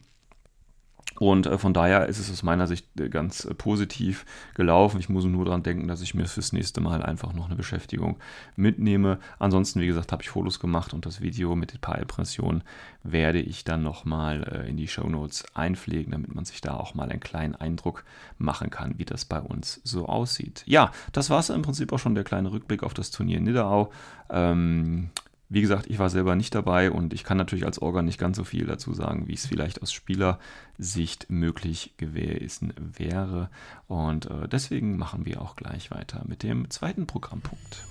Und 1.20 1.48
äh, 1.48 1.58
von 1.58 1.74
daher 1.74 2.06
ist 2.08 2.20
es 2.20 2.32
aus 2.32 2.44
meiner 2.44 2.68
Sicht 2.68 2.88
äh, 3.00 3.10
ganz 3.10 3.46
äh, 3.46 3.54
positiv 3.54 4.26
gelaufen. 4.56 5.00
Ich 5.00 5.10
muss 5.10 5.26
nur 5.26 5.46
daran 5.46 5.64
denken, 5.64 5.88
dass 5.88 6.02
ich 6.02 6.14
mir 6.14 6.26
fürs 6.26 6.54
nächste 6.54 6.82
Mal 6.82 7.02
einfach 7.02 7.34
noch 7.34 7.48
eine 7.48 7.56
Beschäftigung 7.56 8.18
mitnehme. 8.56 9.20
Ansonsten, 9.40 9.82
wie 9.82 9.88
gesagt, 9.88 10.12
habe 10.12 10.24
ich 10.24 10.30
Fotos 10.30 10.60
gemacht 10.60 10.94
und 10.94 11.06
das 11.06 11.22
Video 11.22 11.56
mit 11.56 11.74
ein 11.74 11.82
paar 11.82 11.98
Impressionen 11.98 12.64
werde 13.04 13.40
ich 13.40 13.64
dann 13.64 13.84
nochmal 13.84 14.66
in 14.68 14.78
die 14.78 14.88
Show 14.88 15.08
Notes 15.08 15.46
einpflegen, 15.54 16.12
damit 16.12 16.36
man 16.36 16.46
sich 16.46 16.60
da 16.62 16.76
auch 16.76 16.94
mal 16.94 17.10
einen 17.10 17.20
kleinen 17.20 17.56
Eindruck 17.56 18.04
machen 18.38 18.70
kann, 18.70 18.98
wie 18.98 19.06
das 19.06 19.26
bei 19.26 19.40
uns 19.40 19.80
so 19.84 20.08
aussieht. 20.08 20.64
Ja, 20.66 20.92
das 21.14 21.30
war 21.30 21.40
es 21.40 21.50
im 21.50 21.62
Prinzip 21.62 21.94
auch 21.94 22.00
schon 22.00 22.16
der 22.16 22.26
kleine 22.26 22.52
Rückblick 22.52 22.84
auf 22.84 22.94
das 22.94 23.12
Turnier 23.12 23.40
Nidderau. 23.40 23.92
Ähm, 24.30 25.10
wie 25.50 25.62
gesagt, 25.62 25.88
ich 25.88 25.98
war 25.98 26.10
selber 26.10 26.36
nicht 26.36 26.54
dabei 26.54 26.92
und 26.92 27.14
ich 27.14 27.24
kann 27.24 27.38
natürlich 27.38 27.66
als 27.66 27.82
Organ 27.82 28.06
nicht 28.06 28.20
ganz 28.20 28.36
so 28.38 28.44
viel 28.44 28.66
dazu 28.66 28.94
sagen, 28.94 29.28
wie 29.28 29.34
es 29.34 29.46
vielleicht 29.46 29.82
aus 29.82 29.94
Spielersicht 29.94 31.30
möglich 31.30 31.94
gewesen 31.98 32.74
wäre. 32.78 33.50
Und 33.88 34.26
äh, 34.26 34.48
deswegen 34.50 34.98
machen 34.98 35.26
wir 35.26 35.42
auch 35.42 35.56
gleich 35.56 35.90
weiter 35.90 36.24
mit 36.28 36.44
dem 36.44 36.70
zweiten 36.70 37.08
Programmpunkt. 37.08 37.86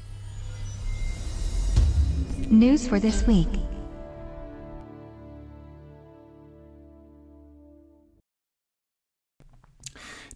News 2.50 2.86
for 2.86 3.00
this 3.00 3.26
week. 3.26 3.48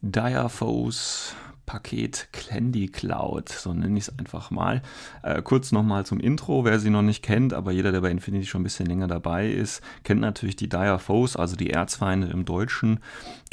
Dire 0.02 0.48
Foes 0.48 1.34
Paket 1.70 2.26
Candy 2.32 2.88
Cloud, 2.88 3.48
so 3.48 3.72
nenne 3.72 3.96
ich 3.96 4.08
es 4.08 4.18
einfach 4.18 4.50
mal. 4.50 4.82
Äh, 5.22 5.40
kurz 5.40 5.70
nochmal 5.70 6.04
zum 6.04 6.18
Intro, 6.18 6.64
wer 6.64 6.80
sie 6.80 6.90
noch 6.90 7.02
nicht 7.02 7.22
kennt, 7.22 7.54
aber 7.54 7.70
jeder, 7.70 7.92
der 7.92 8.00
bei 8.00 8.10
Infinity 8.10 8.44
schon 8.44 8.62
ein 8.62 8.64
bisschen 8.64 8.86
länger 8.86 9.06
dabei 9.06 9.48
ist, 9.48 9.80
kennt 10.02 10.20
natürlich 10.20 10.56
die 10.56 10.68
Dire 10.68 10.98
Foes, 10.98 11.36
also 11.36 11.54
die 11.54 11.70
Erzfeinde 11.70 12.26
im 12.26 12.44
Deutschen. 12.44 12.98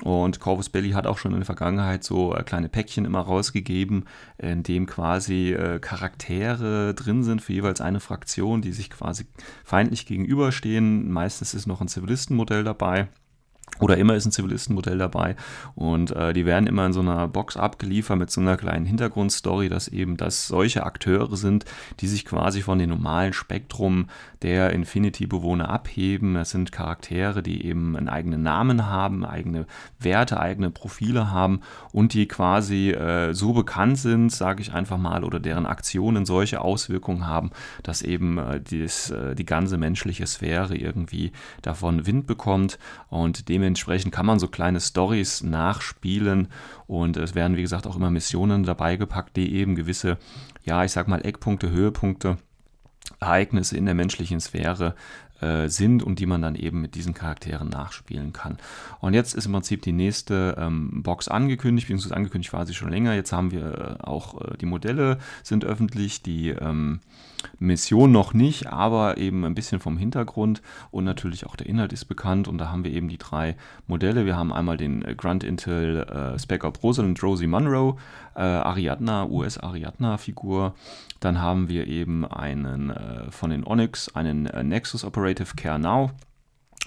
Und 0.02 0.40
Corvus 0.40 0.70
Belly 0.70 0.94
hat 0.94 1.06
auch 1.06 1.20
schon 1.20 1.32
in 1.34 1.42
der 1.42 1.46
Vergangenheit 1.46 2.04
so 2.04 2.34
äh, 2.34 2.42
kleine 2.42 2.70
Päckchen 2.70 3.06
immer 3.06 3.22
rausgegeben, 3.22 4.06
in 4.40 4.64
dem 4.64 4.88
quasi 4.88 5.54
äh, 5.54 5.78
Charaktere 5.78 6.96
drin 6.96 7.24
sind 7.24 7.44
für 7.44 7.54
jeweils 7.54 7.82
eine 7.82 8.00
Fraktion, 8.00 8.64
die 8.64 8.72
sich 8.72 8.90
quasi 8.90 9.28
feindlich 9.64 10.08
gegenüberstehen. 10.08 11.12
Meistens 11.12 11.54
ist 11.54 11.68
noch 11.68 11.82
ein 11.82 11.88
Zivilistenmodell 11.88 12.64
dabei. 12.64 13.10
Oder 13.80 13.98
immer 13.98 14.16
ist 14.16 14.26
ein 14.26 14.32
Zivilistenmodell 14.32 14.98
dabei 14.98 15.36
und 15.76 16.12
äh, 16.12 16.34
die 16.34 16.48
werden 16.48 16.66
immer 16.66 16.88
in 16.88 16.94
so 16.94 17.02
einer 17.02 17.28
Box 17.28 17.58
abgeliefert 17.58 18.18
mit 18.18 18.32
so 18.32 18.42
einer 18.42 18.58
kleinen 18.58 18.88
Hintergrundstory, 18.88 19.70
dass 19.70 19.88
eben 19.88 20.18
das 20.18 20.48
solche 20.48 20.84
Akteure 20.84 21.38
sind, 21.38 21.66
die 22.00 22.08
sich 22.08 22.26
quasi 22.26 22.62
von 22.62 22.80
dem 22.80 22.90
normalen 22.90 23.34
Spektrum 23.34 24.08
der 24.42 24.72
Infinity-Bewohner 24.72 25.70
abheben. 25.70 26.34
Das 26.34 26.52
sind 26.52 26.72
Charaktere, 26.72 27.44
die 27.44 27.66
eben 27.66 27.96
einen 27.96 28.10
eigenen 28.10 28.42
Namen 28.42 28.88
haben, 28.88 29.24
eigene 29.24 29.68
Werte, 30.00 30.40
eigene 30.40 30.72
Profile 30.72 31.30
haben 31.32 31.62
und 31.92 32.14
die 32.14 32.28
quasi 32.28 32.92
äh, 32.92 33.34
so 33.34 33.54
bekannt 33.54 34.00
sind, 34.00 34.32
sage 34.32 34.62
ich 34.62 34.74
einfach 34.74 34.98
mal, 34.98 35.24
oder 35.24 35.40
deren 35.40 35.68
Aktionen 35.68 36.26
solche 36.26 36.62
Auswirkungen 36.62 37.28
haben, 37.28 37.52
dass 37.84 38.02
eben 38.02 38.40
äh, 38.40 38.60
dies, 38.60 39.12
äh, 39.12 39.36
die 39.36 39.46
ganze 39.46 39.78
menschliche 39.78 40.26
Sphäre 40.26 40.76
irgendwie 40.76 41.32
davon 41.62 42.08
Wind 42.08 42.26
bekommt 42.26 42.80
und 43.10 43.50
dementsprechend 43.50 43.57
Dementsprechend 43.58 44.14
kann 44.14 44.28
man 44.28 44.38
so 44.38 44.48
kleine 44.48 44.80
Stories 44.80 45.42
nachspielen 45.42 46.50
und 46.86 47.18
es 47.18 47.34
werden, 47.34 47.58
wie 47.58 47.64
gesagt, 47.64 47.88
auch 47.88 47.96
immer 47.96 48.12
Missionen 48.12 48.62
dabei 48.62 48.98
gepackt, 48.98 49.36
die 49.36 49.52
eben 49.56 49.74
gewisse, 49.74 50.20
ja, 50.64 50.84
ich 50.84 50.92
sag 50.92 51.08
mal, 51.08 51.26
Eckpunkte, 51.26 51.72
Höhepunkte, 51.72 52.38
Ereignisse 53.20 53.76
in 53.76 53.86
der 53.86 53.96
menschlichen 53.96 54.40
Sphäre 54.40 54.94
äh, 55.42 55.70
sind 55.70 56.04
und 56.04 56.20
die 56.20 56.28
man 56.28 56.44
dann 56.44 56.54
eben 56.54 56.82
mit 56.82 56.94
diesen 56.94 57.16
Charakteren 57.16 57.70
nachspielen 57.70 58.32
kann. 58.32 58.60
Und 59.00 59.16
jetzt 59.16 59.34
ist 59.34 59.48
im 59.48 59.54
Prinzip 59.54 59.82
die 59.82 59.92
nächste 59.92 60.56
ähm, 60.60 61.02
Box 61.02 61.28
angekündigt, 61.28 61.88
beziehungsweise 61.88 62.16
angekündigt 62.16 62.54
war 62.54 62.68
sie 62.68 62.76
schon 62.76 62.92
länger. 62.92 63.16
Jetzt 63.16 63.32
haben 63.32 63.50
wir 63.50 63.98
äh, 64.00 64.04
auch 64.04 64.40
äh, 64.40 64.58
die 64.58 64.68
Modelle 64.68 65.18
sind 65.42 65.66
öffentlich, 65.66 66.22
die 66.22 66.50
ähm, 66.50 67.00
Mission 67.60 68.12
noch 68.12 68.34
nicht, 68.34 68.67
aber 68.67 69.17
eben 69.17 69.44
ein 69.46 69.56
bisschen 69.56 69.79
vom 69.79 69.98
Hintergrund 69.98 70.62
und 70.91 71.03
natürlich 71.03 71.46
auch 71.46 71.56
der 71.56 71.67
Inhalt 71.67 71.94
ist 71.94 72.06
bekannt 72.06 72.48
und 72.48 72.58
da 72.58 72.70
haben 72.70 72.84
wir 72.84 72.91
eben 72.91 73.10
die 73.10 73.17
drei 73.17 73.56
Modelle. 73.88 74.25
Wir 74.25 74.36
haben 74.36 74.53
einmal 74.53 74.77
den 74.77 75.03
äh, 75.03 75.15
Grunt 75.15 75.44
Intel 75.44 76.03
äh, 76.03 76.39
Spec 76.39 76.63
Op 76.63 76.82
Rosalind 76.84 77.22
Rosie 77.24 77.48
Monroe, 77.48 77.96
äh, 78.36 78.41
Ariadna, 78.41 79.25
US 79.25 79.58
Ariadna 79.58 80.17
Figur. 80.17 80.75
Dann 81.20 81.41
haben 81.41 81.70
wir 81.70 81.88
eben 81.88 82.25
einen 82.25 82.91
äh, 82.91 83.32
von 83.32 83.50
den 83.50 83.65
Onyx, 83.65 84.10
einen 84.15 84.46
äh, 84.48 84.63
Nexus 84.63 85.03
Operative 85.03 85.56
Care 85.56 85.79
Now. 85.79 86.12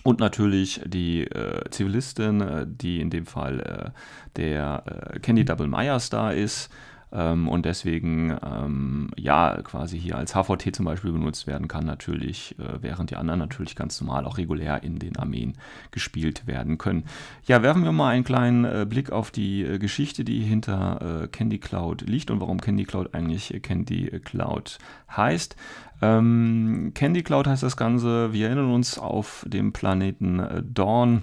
Und 0.02 0.18
natürlich 0.18 0.80
die 0.86 1.24
äh, 1.24 1.68
Zivilistin, 1.70 2.40
äh, 2.40 2.66
die 2.66 3.00
in 3.00 3.10
dem 3.10 3.26
Fall 3.26 3.92
der 4.36 4.84
Candy 5.22 5.44
Double 5.44 5.66
Myers 5.66 6.10
da 6.10 6.30
ist 6.30 6.70
ähm, 7.12 7.48
und 7.48 7.66
deswegen 7.66 8.36
ähm, 8.42 9.10
ja 9.16 9.60
quasi 9.62 9.98
hier 9.98 10.16
als 10.16 10.34
HVT 10.34 10.74
zum 10.74 10.84
Beispiel 10.84 11.12
benutzt 11.12 11.46
werden 11.46 11.68
kann, 11.68 11.84
natürlich, 11.84 12.56
äh, 12.58 12.82
während 12.82 13.10
die 13.10 13.16
anderen 13.16 13.40
natürlich 13.40 13.76
ganz 13.76 14.00
normal 14.00 14.24
auch 14.26 14.38
regulär 14.38 14.82
in 14.82 14.98
den 14.98 15.16
Armeen 15.16 15.54
gespielt 15.90 16.46
werden 16.46 16.78
können. 16.78 17.04
Ja, 17.46 17.62
werfen 17.62 17.84
wir 17.84 17.92
mal 17.92 18.10
einen 18.10 18.24
kleinen 18.24 18.64
äh, 18.64 18.86
Blick 18.88 19.10
auf 19.10 19.30
die 19.30 19.62
äh, 19.62 19.78
Geschichte, 19.78 20.24
die 20.24 20.40
hinter 20.40 21.24
äh, 21.24 21.28
Candy 21.28 21.58
Cloud 21.58 22.02
liegt 22.02 22.30
und 22.30 22.40
warum 22.40 22.60
Candy 22.60 22.84
Cloud 22.84 23.14
eigentlich 23.14 23.60
Candy 23.62 24.20
Cloud 24.24 24.78
heißt. 25.14 25.56
Ähm, 26.02 26.92
Candy 26.94 27.22
Cloud 27.22 27.46
heißt 27.46 27.62
das 27.62 27.76
Ganze. 27.76 28.32
Wir 28.32 28.46
erinnern 28.46 28.72
uns 28.72 28.98
auf 28.98 29.44
dem 29.48 29.72
Planeten 29.72 30.38
äh, 30.38 30.62
Dawn 30.64 31.22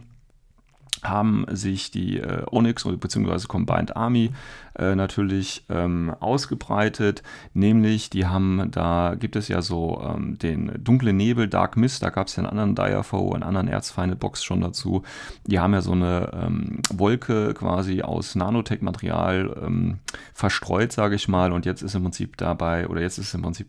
haben 1.04 1.46
sich 1.50 1.92
die 1.92 2.20
äh, 2.20 2.44
Onyx 2.51 2.84
bzw. 2.84 3.48
Combined 3.48 3.96
Army 3.96 4.32
äh, 4.77 4.96
natürlich 4.96 5.66
ähm, 5.70 6.13
ausgebreitet. 6.20 7.24
Nämlich, 7.54 8.10
die 8.10 8.25
haben, 8.25 8.70
da 8.72 9.16
gibt 9.20 9.36
es 9.36 9.48
ja 9.48 9.62
so 9.62 10.01
ähm, 10.04 10.38
den 10.38 10.72
dunklen 10.84 11.18
Nebel, 11.18 11.48
Dark 11.48 11.77
Mist, 11.77 12.04
da 12.04 12.10
gab 12.10 12.27
es 12.27 12.36
ja 12.36 12.44
einen 12.44 12.51
anderen 12.51 12.75
Direfoe, 12.75 13.34
einen 13.34 13.44
anderen 13.44 13.68
Erzfeinde-Box 13.68 14.44
schon 14.44 14.62
dazu. 14.62 15.04
Die 15.46 15.60
haben 15.60 15.74
ja 15.74 15.82
so 15.82 15.94
eine 15.94 16.32
ähm, 16.34 16.82
Wolke 16.94 17.54
quasi 17.54 18.01
aus 18.01 18.36
Nanotech-Material 18.36 19.63
ähm, 19.66 20.00
verstreut, 20.34 20.92
sage 20.92 21.16
ich 21.16 21.27
mal. 21.27 21.51
Und 21.51 21.66
jetzt 21.66 21.82
ist 21.82 21.96
im 21.96 22.04
Prinzip 22.04 22.38
dabei, 22.38 22.88
oder 22.88 23.01
jetzt 23.01 23.18
ist 23.18 23.34
im 23.34 23.42
Prinzip 23.42 23.68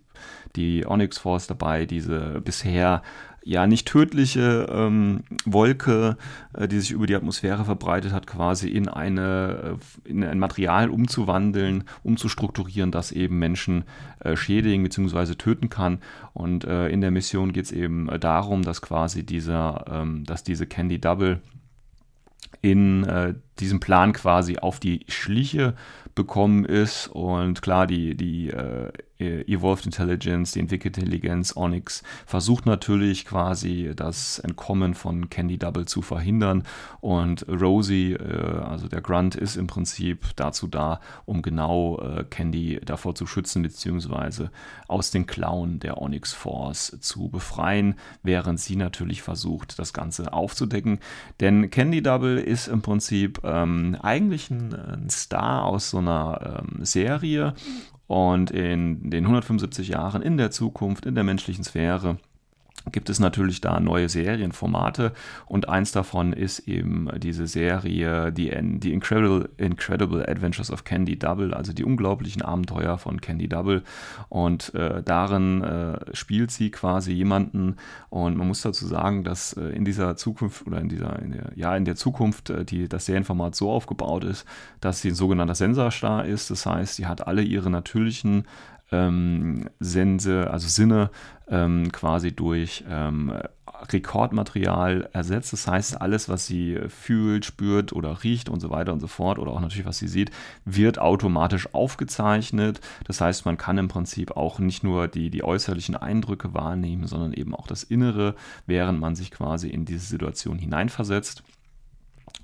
die 0.56 0.86
Onyx 0.86 1.18
Force 1.18 1.46
dabei, 1.46 1.86
diese 1.86 2.40
bisher 2.44 3.02
ja 3.44 3.66
nicht 3.66 3.88
tödliche 3.88 4.66
ähm, 4.70 5.20
Wolke, 5.44 6.16
äh, 6.52 6.68
die 6.68 6.80
sich 6.80 6.90
über 6.90 7.06
die 7.06 7.14
Atmosphäre 7.14 7.64
verbreitet 7.64 8.12
hat, 8.12 8.26
quasi 8.26 8.68
in, 8.68 8.88
eine, 8.88 9.78
äh, 10.06 10.08
in 10.08 10.22
ein 10.24 10.38
Material 10.38 10.90
umzuwandeln, 10.90 11.84
umzustrukturieren, 12.02 12.90
das 12.90 13.12
eben 13.12 13.38
Menschen 13.38 13.84
äh, 14.20 14.36
schädigen 14.36 14.82
bzw. 14.82 15.34
töten 15.34 15.68
kann. 15.70 16.00
Und 16.34 16.64
äh, 16.64 16.88
in 16.88 17.00
der 17.00 17.10
Mission 17.10 17.52
geht 17.52 17.66
es 17.66 17.72
eben 17.72 18.08
äh, 18.08 18.18
darum, 18.18 18.62
dass 18.62 18.82
quasi 18.82 19.24
dieser, 19.24 19.84
ähm, 19.90 20.24
dass 20.24 20.44
diese 20.44 20.66
Candy 20.66 21.00
Double 21.00 21.40
in 22.60 23.04
äh, 23.04 23.34
diesem 23.60 23.80
Plan 23.80 24.12
quasi 24.12 24.58
auf 24.58 24.80
die 24.80 25.04
Schliche 25.08 25.74
bekommen 26.14 26.64
ist. 26.64 27.08
Und 27.08 27.62
klar, 27.62 27.86
die, 27.86 28.16
die 28.16 28.50
äh, 28.50 28.90
Evolved 29.18 29.86
Intelligence, 29.86 30.52
die 30.52 30.60
entwickelte 30.60 31.00
Intelligenz 31.00 31.56
Onyx, 31.56 32.02
versucht 32.26 32.66
natürlich 32.66 33.24
quasi 33.24 33.92
das 33.94 34.38
Entkommen 34.40 34.94
von 34.94 35.30
Candy 35.30 35.58
Double 35.58 35.86
zu 35.86 36.02
verhindern. 36.02 36.64
Und 37.00 37.46
Rosie, 37.48 38.12
äh, 38.12 38.58
also 38.60 38.88
der 38.88 39.00
Grunt, 39.00 39.34
ist 39.34 39.56
im 39.56 39.66
Prinzip 39.66 40.26
dazu 40.36 40.66
da, 40.66 41.00
um 41.24 41.42
genau 41.42 42.00
äh, 42.00 42.24
Candy 42.24 42.80
davor 42.84 43.14
zu 43.14 43.26
schützen, 43.26 43.62
beziehungsweise 43.62 44.50
aus 44.86 45.10
den 45.10 45.26
Klauen 45.26 45.80
der 45.80 46.00
Onyx 46.00 46.32
Force 46.32 46.96
zu 47.00 47.28
befreien, 47.28 47.94
während 48.22 48.60
sie 48.60 48.76
natürlich 48.76 49.22
versucht, 49.22 49.78
das 49.78 49.92
Ganze 49.92 50.32
aufzudecken. 50.32 50.98
Denn 51.40 51.70
Candy 51.70 52.02
Double 52.02 52.38
ist 52.38 52.68
im 52.68 52.82
Prinzip 52.82 53.40
ähm, 53.44 53.96
eigentlich 54.02 54.50
ein, 54.50 54.74
ein 54.74 55.10
Star 55.10 55.64
aus 55.64 55.90
so 55.90 55.98
einer 55.98 56.08
einer 56.08 56.62
ähm, 56.62 56.84
Serie 56.84 57.54
und 58.08 58.50
in 58.50 59.10
den 59.10 59.24
175 59.24 59.88
Jahren 59.88 60.22
in 60.22 60.36
der 60.38 60.50
Zukunft, 60.50 61.06
in 61.06 61.14
der 61.14 61.24
menschlichen 61.24 61.62
Sphäre, 61.62 62.16
gibt 62.92 63.10
es 63.10 63.20
natürlich 63.20 63.60
da 63.60 63.80
neue 63.80 64.08
Serienformate 64.08 65.12
und 65.46 65.68
eins 65.68 65.92
davon 65.92 66.32
ist 66.32 66.60
eben 66.60 67.08
diese 67.18 67.46
Serie, 67.46 68.32
die, 68.32 68.50
die 68.78 68.92
Incredible, 68.92 69.48
Incredible 69.56 70.28
Adventures 70.28 70.70
of 70.70 70.84
Candy 70.84 71.18
Double, 71.18 71.54
also 71.54 71.72
die 71.72 71.84
unglaublichen 71.84 72.42
Abenteuer 72.42 72.98
von 72.98 73.20
Candy 73.20 73.48
Double. 73.48 73.82
Und 74.28 74.74
äh, 74.74 75.02
darin 75.02 75.62
äh, 75.62 75.98
spielt 76.14 76.50
sie 76.50 76.70
quasi 76.70 77.12
jemanden. 77.12 77.76
Und 78.10 78.36
man 78.36 78.46
muss 78.46 78.62
dazu 78.62 78.86
sagen, 78.86 79.24
dass 79.24 79.52
äh, 79.54 79.68
in 79.68 79.84
dieser 79.84 80.16
Zukunft 80.16 80.66
oder 80.66 80.80
in 80.80 80.88
dieser, 80.88 81.18
in 81.20 81.32
der, 81.32 81.52
ja 81.54 81.76
in 81.76 81.84
der 81.84 81.96
Zukunft 81.96 82.50
äh, 82.50 82.64
die, 82.64 82.88
das 82.88 83.06
Serienformat 83.06 83.54
so 83.54 83.70
aufgebaut 83.70 84.24
ist, 84.24 84.46
dass 84.80 85.00
sie 85.00 85.10
ein 85.10 85.14
sogenannter 85.14 85.54
Sensorstar 85.54 86.24
ist, 86.24 86.50
das 86.50 86.66
heißt, 86.66 86.96
sie 86.96 87.06
hat 87.06 87.26
alle 87.26 87.42
ihre 87.42 87.70
natürlichen 87.70 88.44
ähm, 88.90 89.68
Sense, 89.80 90.50
also 90.50 90.68
Sinne 90.68 91.10
ähm, 91.50 91.90
quasi 91.92 92.32
durch 92.32 92.84
ähm, 92.88 93.32
Rekordmaterial 93.92 95.08
ersetzt. 95.12 95.52
Das 95.52 95.66
heißt, 95.66 96.00
alles, 96.00 96.28
was 96.28 96.46
sie 96.46 96.78
fühlt, 96.88 97.44
spürt 97.44 97.92
oder 97.92 98.22
riecht 98.24 98.48
und 98.48 98.60
so 98.60 98.70
weiter 98.70 98.92
und 98.92 99.00
so 99.00 99.06
fort 99.06 99.38
oder 99.38 99.52
auch 99.52 99.60
natürlich, 99.60 99.86
was 99.86 99.98
sie 99.98 100.08
sieht, 100.08 100.30
wird 100.64 100.98
automatisch 100.98 101.72
aufgezeichnet. 101.74 102.80
Das 103.04 103.20
heißt, 103.20 103.44
man 103.46 103.56
kann 103.56 103.78
im 103.78 103.88
Prinzip 103.88 104.36
auch 104.36 104.58
nicht 104.58 104.84
nur 104.84 105.08
die, 105.08 105.30
die 105.30 105.44
äußerlichen 105.44 105.96
Eindrücke 105.96 106.54
wahrnehmen, 106.54 107.06
sondern 107.06 107.32
eben 107.32 107.54
auch 107.54 107.66
das 107.66 107.82
Innere, 107.84 108.34
während 108.66 109.00
man 109.00 109.14
sich 109.14 109.30
quasi 109.30 109.68
in 109.68 109.84
diese 109.84 110.06
Situation 110.06 110.58
hineinversetzt. 110.58 111.42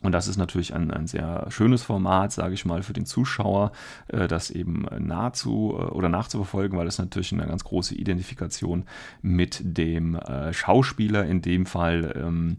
Und 0.02 0.12
das 0.12 0.28
ist 0.28 0.36
natürlich 0.36 0.74
ein, 0.74 0.90
ein 0.90 1.06
sehr 1.06 1.46
schönes 1.48 1.82
Format, 1.82 2.32
sage 2.32 2.54
ich 2.54 2.64
mal, 2.64 2.82
für 2.82 2.92
den 2.92 3.06
Zuschauer, 3.06 3.72
äh, 4.08 4.28
das 4.28 4.50
eben 4.50 4.86
nahezu 4.98 5.74
äh, 5.78 5.82
oder 5.82 6.08
nachzuverfolgen, 6.08 6.78
weil 6.78 6.86
es 6.86 6.98
natürlich 6.98 7.32
eine 7.32 7.46
ganz 7.46 7.64
große 7.64 7.94
Identifikation 7.94 8.84
mit 9.22 9.60
dem 9.62 10.16
äh, 10.16 10.52
Schauspieler, 10.52 11.24
in 11.24 11.42
dem 11.42 11.66
Fall 11.66 12.14
ähm, 12.16 12.58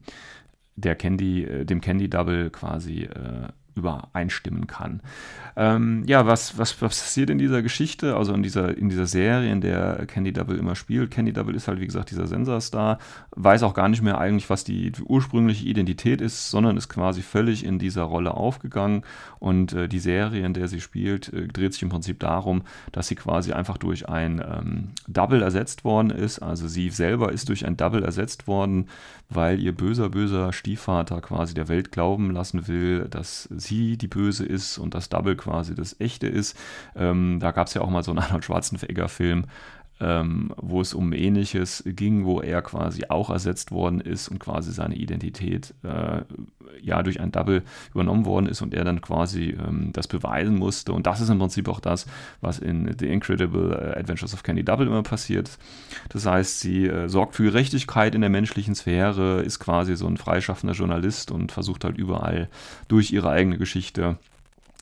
der 0.75 0.95
Candy, 0.95 1.43
äh, 1.43 1.65
dem 1.65 1.81
Candy 1.81 2.09
Double 2.09 2.49
quasi 2.49 3.03
äh, 3.03 3.47
übereinstimmen 3.75 4.67
kann. 4.67 5.01
Ähm, 5.57 6.03
ja, 6.05 6.25
was, 6.25 6.57
was, 6.57 6.81
was 6.81 6.99
passiert 6.99 7.29
in 7.29 7.37
dieser 7.37 7.61
Geschichte, 7.61 8.15
also 8.15 8.33
in 8.33 8.43
dieser, 8.43 8.77
in 8.77 8.89
dieser 8.89 9.05
Serie, 9.05 9.51
in 9.51 9.61
der 9.61 10.05
Candy 10.05 10.33
Double 10.33 10.57
immer 10.57 10.75
spielt? 10.75 11.11
Candy 11.11 11.31
Double 11.31 11.55
ist 11.55 11.67
halt, 11.67 11.79
wie 11.79 11.85
gesagt, 11.85 12.11
dieser 12.11 12.27
Sensorstar, 12.27 12.99
weiß 13.35 13.63
auch 13.63 13.73
gar 13.73 13.87
nicht 13.87 14.01
mehr 14.01 14.17
eigentlich, 14.17 14.49
was 14.49 14.63
die, 14.63 14.91
ursprüngliche 15.05 15.65
Identität 15.65 16.21
ist, 16.21 16.49
sondern 16.51 16.77
ist 16.77 16.89
quasi 16.89 17.21
völlig 17.21 17.63
in 17.63 17.79
dieser 17.79 18.03
Rolle 18.03 18.33
aufgegangen. 18.33 19.03
Und 19.39 19.73
äh, 19.73 19.87
die 19.87 19.99
Serie, 19.99 20.45
in 20.45 20.53
der 20.53 20.67
sie 20.67 20.81
spielt, 20.81 21.31
äh, 21.31 21.47
dreht 21.47 21.73
sich 21.73 21.83
im 21.83 21.89
Prinzip 21.89 22.19
darum, 22.19 22.63
dass 22.91 23.07
sie 23.07 23.15
quasi 23.15 23.53
einfach 23.53 23.77
durch 23.77 24.09
ein 24.09 24.39
ähm, 24.45 24.89
Double 25.07 25.41
ersetzt 25.41 25.83
worden 25.83 26.09
ist. 26.09 26.39
Also 26.39 26.67
sie 26.67 26.89
selber 26.89 27.31
ist 27.31 27.49
durch 27.49 27.65
ein 27.65 27.77
Double 27.77 28.03
ersetzt 28.03 28.47
worden, 28.47 28.87
weil 29.29 29.59
ihr 29.59 29.73
böser, 29.73 30.09
böser 30.09 30.53
Stiefvater 30.53 31.21
quasi 31.21 31.53
der 31.53 31.67
Welt 31.67 31.91
glauben 31.91 32.31
lassen 32.31 32.67
will, 32.67 33.07
dass 33.09 33.49
sie 33.65 33.97
die 33.97 34.07
Böse 34.07 34.45
ist 34.45 34.77
und 34.77 34.93
das 34.93 35.09
Double 35.09 35.35
quasi 35.35 35.75
das 35.75 35.99
Echte 35.99 36.27
ist. 36.27 36.57
Ähm, 36.95 37.39
da 37.39 37.51
gab 37.51 37.67
es 37.67 37.73
ja 37.73 37.81
auch 37.81 37.89
mal 37.89 38.03
so 38.03 38.11
einen 38.11 38.19
Arnold 38.19 38.45
Schwarzenegger-Film, 38.45 39.45
ähm, 39.99 40.51
wo 40.57 40.81
es 40.81 40.93
um 40.93 41.13
Ähnliches 41.13 41.83
ging, 41.85 42.25
wo 42.25 42.41
er 42.41 42.61
quasi 42.61 43.05
auch 43.09 43.29
ersetzt 43.29 43.71
worden 43.71 44.01
ist 44.01 44.27
und 44.27 44.39
quasi 44.39 44.71
seine 44.71 44.95
Identität 44.95 45.73
äh, 45.83 46.21
ja 46.81 47.01
durch 47.01 47.19
ein 47.19 47.31
Double 47.31 47.63
übernommen 47.93 48.25
worden 48.25 48.47
ist 48.47 48.61
und 48.61 48.73
er 48.73 48.83
dann 48.83 49.01
quasi 49.01 49.57
ähm, 49.57 49.91
das 49.93 50.07
beweisen 50.07 50.55
musste. 50.55 50.91
Und 50.91 51.07
das 51.07 51.21
ist 51.21 51.29
im 51.29 51.39
Prinzip 51.39 51.69
auch 51.69 51.79
das, 51.79 52.05
was 52.41 52.59
in 52.59 52.93
The 52.99 53.07
Incredible 53.07 53.71
äh, 53.71 53.99
Adventures 53.99 54.33
of 54.33 54.43
Candy 54.43 54.63
Double 54.63 54.87
immer 54.87 55.03
passiert. 55.03 55.57
Das 56.09 56.25
heißt, 56.25 56.59
sie 56.59 56.87
äh, 56.87 57.07
sorgt 57.07 57.35
für 57.35 57.43
Gerechtigkeit 57.43 58.15
in 58.15 58.21
der 58.21 58.29
menschlichen 58.29 58.75
Sphäre, 58.75 59.41
ist 59.41 59.59
quasi 59.59 59.95
so 59.95 60.07
ein 60.07 60.17
freischaffender 60.17 60.75
Journalist 60.75 61.31
und 61.31 61.51
versucht 61.51 61.85
halt 61.85 61.97
überall 61.97 62.49
durch 62.87 63.11
ihre 63.11 63.29
eigene 63.29 63.57
Geschichte 63.57 64.17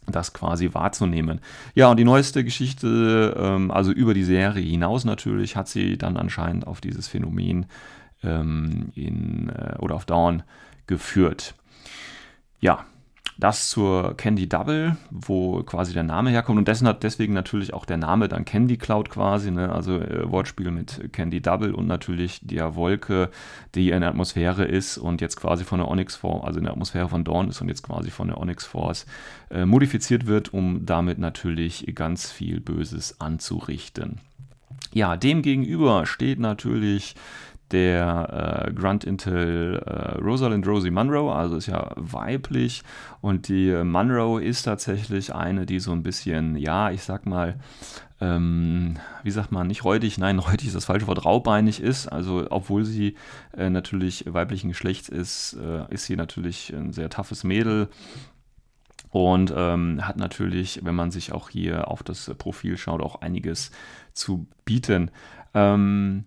das 0.07 0.33
quasi 0.33 0.73
wahrzunehmen. 0.73 1.41
Ja, 1.75 1.89
und 1.89 1.97
die 1.97 2.03
neueste 2.03 2.43
Geschichte, 2.43 3.35
ähm, 3.37 3.71
also 3.71 3.91
über 3.91 4.13
die 4.13 4.23
Serie 4.23 4.63
hinaus 4.63 5.05
natürlich, 5.05 5.55
hat 5.55 5.67
sie 5.67 5.97
dann 5.97 6.17
anscheinend 6.17 6.67
auf 6.67 6.81
dieses 6.81 7.07
Phänomen 7.07 7.65
ähm, 8.23 8.91
in, 8.95 9.49
äh, 9.49 9.77
oder 9.79 9.95
auf 9.95 10.05
Dawn 10.05 10.43
geführt. 10.87 11.55
Ja, 12.59 12.85
das 13.37 13.69
zur 13.69 14.15
Candy 14.15 14.47
Double, 14.47 14.97
wo 15.09 15.63
quasi 15.63 15.93
der 15.93 16.03
Name 16.03 16.29
herkommt 16.29 16.59
und 16.59 16.67
dessen 16.67 16.87
hat 16.87 17.03
deswegen 17.03 17.33
natürlich 17.33 17.73
auch 17.73 17.85
der 17.85 17.97
Name 17.97 18.27
dann 18.27 18.45
Candy 18.45 18.77
Cloud 18.77 19.09
quasi, 19.09 19.51
ne? 19.51 19.71
also 19.71 19.99
äh, 19.99 20.31
Wortspiel 20.31 20.71
mit 20.71 21.11
Candy 21.13 21.41
Double 21.41 21.73
und 21.73 21.87
natürlich 21.87 22.39
der 22.43 22.75
Wolke, 22.75 23.29
die 23.75 23.89
in 23.89 24.01
der 24.01 24.09
Atmosphäre 24.09 24.65
ist 24.65 24.97
und 24.97 25.21
jetzt 25.21 25.37
quasi 25.37 25.63
von 25.63 25.79
der 25.79 25.87
Onyx 25.87 26.15
Force, 26.15 26.45
also 26.45 26.59
in 26.59 26.65
der 26.65 26.73
Atmosphäre 26.73 27.09
von 27.09 27.23
Dawn 27.23 27.49
ist 27.49 27.61
und 27.61 27.69
jetzt 27.69 27.83
quasi 27.83 28.11
von 28.11 28.27
der 28.27 28.37
Onyx 28.37 28.65
Force 28.65 29.05
äh, 29.49 29.65
modifiziert 29.65 30.27
wird, 30.27 30.53
um 30.53 30.85
damit 30.85 31.17
natürlich 31.17 31.91
ganz 31.95 32.31
viel 32.31 32.59
Böses 32.59 33.19
anzurichten. 33.19 34.19
Ja, 34.93 35.17
dem 35.17 35.41
gegenüber 35.41 36.05
steht 36.05 36.39
natürlich 36.39 37.15
der 37.73 38.67
äh, 38.67 38.73
Grunt 38.73 39.03
Intel 39.03 39.81
äh, 39.85 40.21
Rosalind 40.21 40.65
Rosie 40.67 40.91
Munro, 40.91 41.33
also 41.33 41.57
ist 41.57 41.67
ja 41.67 41.91
weiblich 41.95 42.83
und 43.21 43.47
die 43.47 43.69
äh, 43.69 43.83
Munro 43.83 44.37
ist 44.37 44.63
tatsächlich 44.63 45.33
eine, 45.33 45.65
die 45.65 45.79
so 45.79 45.91
ein 45.91 46.03
bisschen, 46.03 46.55
ja, 46.55 46.91
ich 46.91 47.03
sag 47.03 47.25
mal, 47.25 47.55
ähm, 48.21 48.95
wie 49.23 49.31
sagt 49.31 49.51
man, 49.51 49.67
nicht 49.67 49.83
räudig, 49.83 50.17
nein, 50.17 50.39
räudig 50.47 50.67
ist 50.67 50.75
das 50.75 50.85
falsche 50.85 51.07
Wort, 51.07 51.25
raubeinig 51.25 51.81
ist. 51.81 52.07
Also, 52.07 52.47
obwohl 52.49 52.85
sie 52.85 53.15
äh, 53.57 53.69
natürlich 53.69 54.25
weiblichen 54.27 54.69
Geschlechts 54.69 55.09
ist, 55.09 55.53
äh, 55.53 55.91
ist 55.93 56.05
sie 56.05 56.15
natürlich 56.15 56.73
ein 56.73 56.93
sehr 56.93 57.09
toughes 57.09 57.43
Mädel. 57.43 57.89
Und 59.09 59.53
ähm, 59.55 60.07
hat 60.07 60.17
natürlich, 60.17 60.79
wenn 60.83 60.95
man 60.95 61.11
sich 61.11 61.33
auch 61.33 61.49
hier 61.49 61.87
auf 61.87 62.01
das 62.01 62.31
Profil 62.37 62.77
schaut, 62.77 63.01
auch 63.01 63.21
einiges 63.21 63.69
zu 64.13 64.47
bieten. 64.65 65.11
Ähm, 65.53 66.23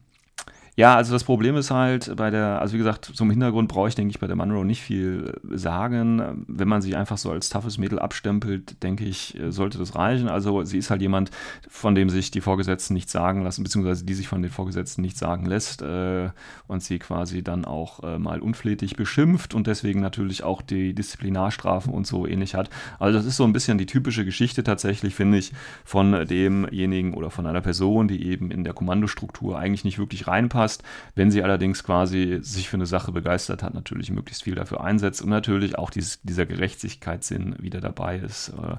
ja, 0.78 0.94
also 0.94 1.14
das 1.14 1.24
Problem 1.24 1.56
ist 1.56 1.70
halt 1.70 2.14
bei 2.16 2.28
der, 2.28 2.60
also 2.60 2.74
wie 2.74 2.78
gesagt, 2.78 3.06
zum 3.06 3.30
Hintergrund 3.30 3.68
brauche 3.68 3.88
ich, 3.88 3.94
denke 3.94 4.10
ich, 4.10 4.20
bei 4.20 4.26
der 4.26 4.36
Monroe 4.36 4.62
nicht 4.62 4.82
viel 4.82 5.32
sagen. 5.50 6.44
Wenn 6.48 6.68
man 6.68 6.82
sie 6.82 6.94
einfach 6.94 7.16
so 7.16 7.30
als 7.30 7.48
toughes 7.48 7.78
Mädel 7.78 7.98
abstempelt, 7.98 8.82
denke 8.82 9.06
ich, 9.06 9.38
sollte 9.48 9.78
das 9.78 9.94
reichen. 9.94 10.28
Also 10.28 10.64
sie 10.64 10.76
ist 10.76 10.90
halt 10.90 11.00
jemand, 11.00 11.30
von 11.66 11.94
dem 11.94 12.10
sich 12.10 12.30
die 12.30 12.42
Vorgesetzten 12.42 12.92
nichts 12.92 13.10
sagen 13.10 13.42
lassen, 13.42 13.62
beziehungsweise 13.62 14.04
die 14.04 14.12
sich 14.12 14.28
von 14.28 14.42
den 14.42 14.50
Vorgesetzten 14.50 15.00
nichts 15.00 15.18
sagen 15.18 15.46
lässt 15.46 15.80
äh, 15.80 16.28
und 16.66 16.82
sie 16.82 16.98
quasi 16.98 17.42
dann 17.42 17.64
auch 17.64 18.02
äh, 18.02 18.18
mal 18.18 18.40
unflätig 18.40 18.96
beschimpft 18.96 19.54
und 19.54 19.66
deswegen 19.66 20.02
natürlich 20.02 20.42
auch 20.42 20.60
die 20.60 20.92
Disziplinarstrafen 20.92 21.90
und 21.90 22.06
so 22.06 22.26
ähnlich 22.26 22.54
hat. 22.54 22.68
Also 22.98 23.16
das 23.16 23.24
ist 23.24 23.38
so 23.38 23.44
ein 23.44 23.54
bisschen 23.54 23.78
die 23.78 23.86
typische 23.86 24.26
Geschichte 24.26 24.62
tatsächlich, 24.62 25.14
finde 25.14 25.38
ich, 25.38 25.52
von 25.86 26.26
demjenigen 26.26 27.14
oder 27.14 27.30
von 27.30 27.46
einer 27.46 27.62
Person, 27.62 28.08
die 28.08 28.26
eben 28.26 28.50
in 28.50 28.62
der 28.62 28.74
Kommandostruktur 28.74 29.58
eigentlich 29.58 29.84
nicht 29.84 29.98
wirklich 29.98 30.26
reinpasst 30.26 30.65
passt. 30.66 30.82
Wenn 31.14 31.30
sie 31.30 31.42
allerdings 31.42 31.84
quasi 31.84 32.38
sich 32.42 32.68
für 32.68 32.76
eine 32.76 32.86
Sache 32.86 33.12
begeistert 33.12 33.62
hat, 33.62 33.74
natürlich 33.74 34.10
möglichst 34.10 34.42
viel 34.42 34.56
dafür 34.56 34.82
einsetzt 34.82 35.22
und 35.22 35.30
natürlich 35.30 35.78
auch 35.78 35.90
dieses, 35.90 36.20
dieser 36.22 36.44
Gerechtigkeitssinn 36.44 37.56
wieder 37.60 37.80
dabei 37.80 38.18
ist. 38.18 38.48
Äh, 38.48 38.76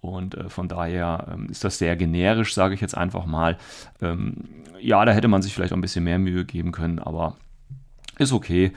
und 0.00 0.34
äh, 0.34 0.48
von 0.48 0.68
daher 0.68 1.26
ähm, 1.32 1.48
ist 1.50 1.64
das 1.64 1.78
sehr 1.78 1.96
generisch, 1.96 2.54
sage 2.54 2.74
ich 2.74 2.80
jetzt 2.80 2.96
einfach 2.96 3.26
mal. 3.26 3.58
Ähm, 4.00 4.44
ja, 4.80 5.04
da 5.04 5.12
hätte 5.12 5.28
man 5.28 5.42
sich 5.42 5.54
vielleicht 5.54 5.72
auch 5.72 5.76
ein 5.76 5.82
bisschen 5.82 6.04
mehr 6.04 6.18
Mühe 6.18 6.44
geben 6.44 6.72
können, 6.72 6.98
aber 6.98 7.36
ist 8.18 8.32
okay. 8.32 8.72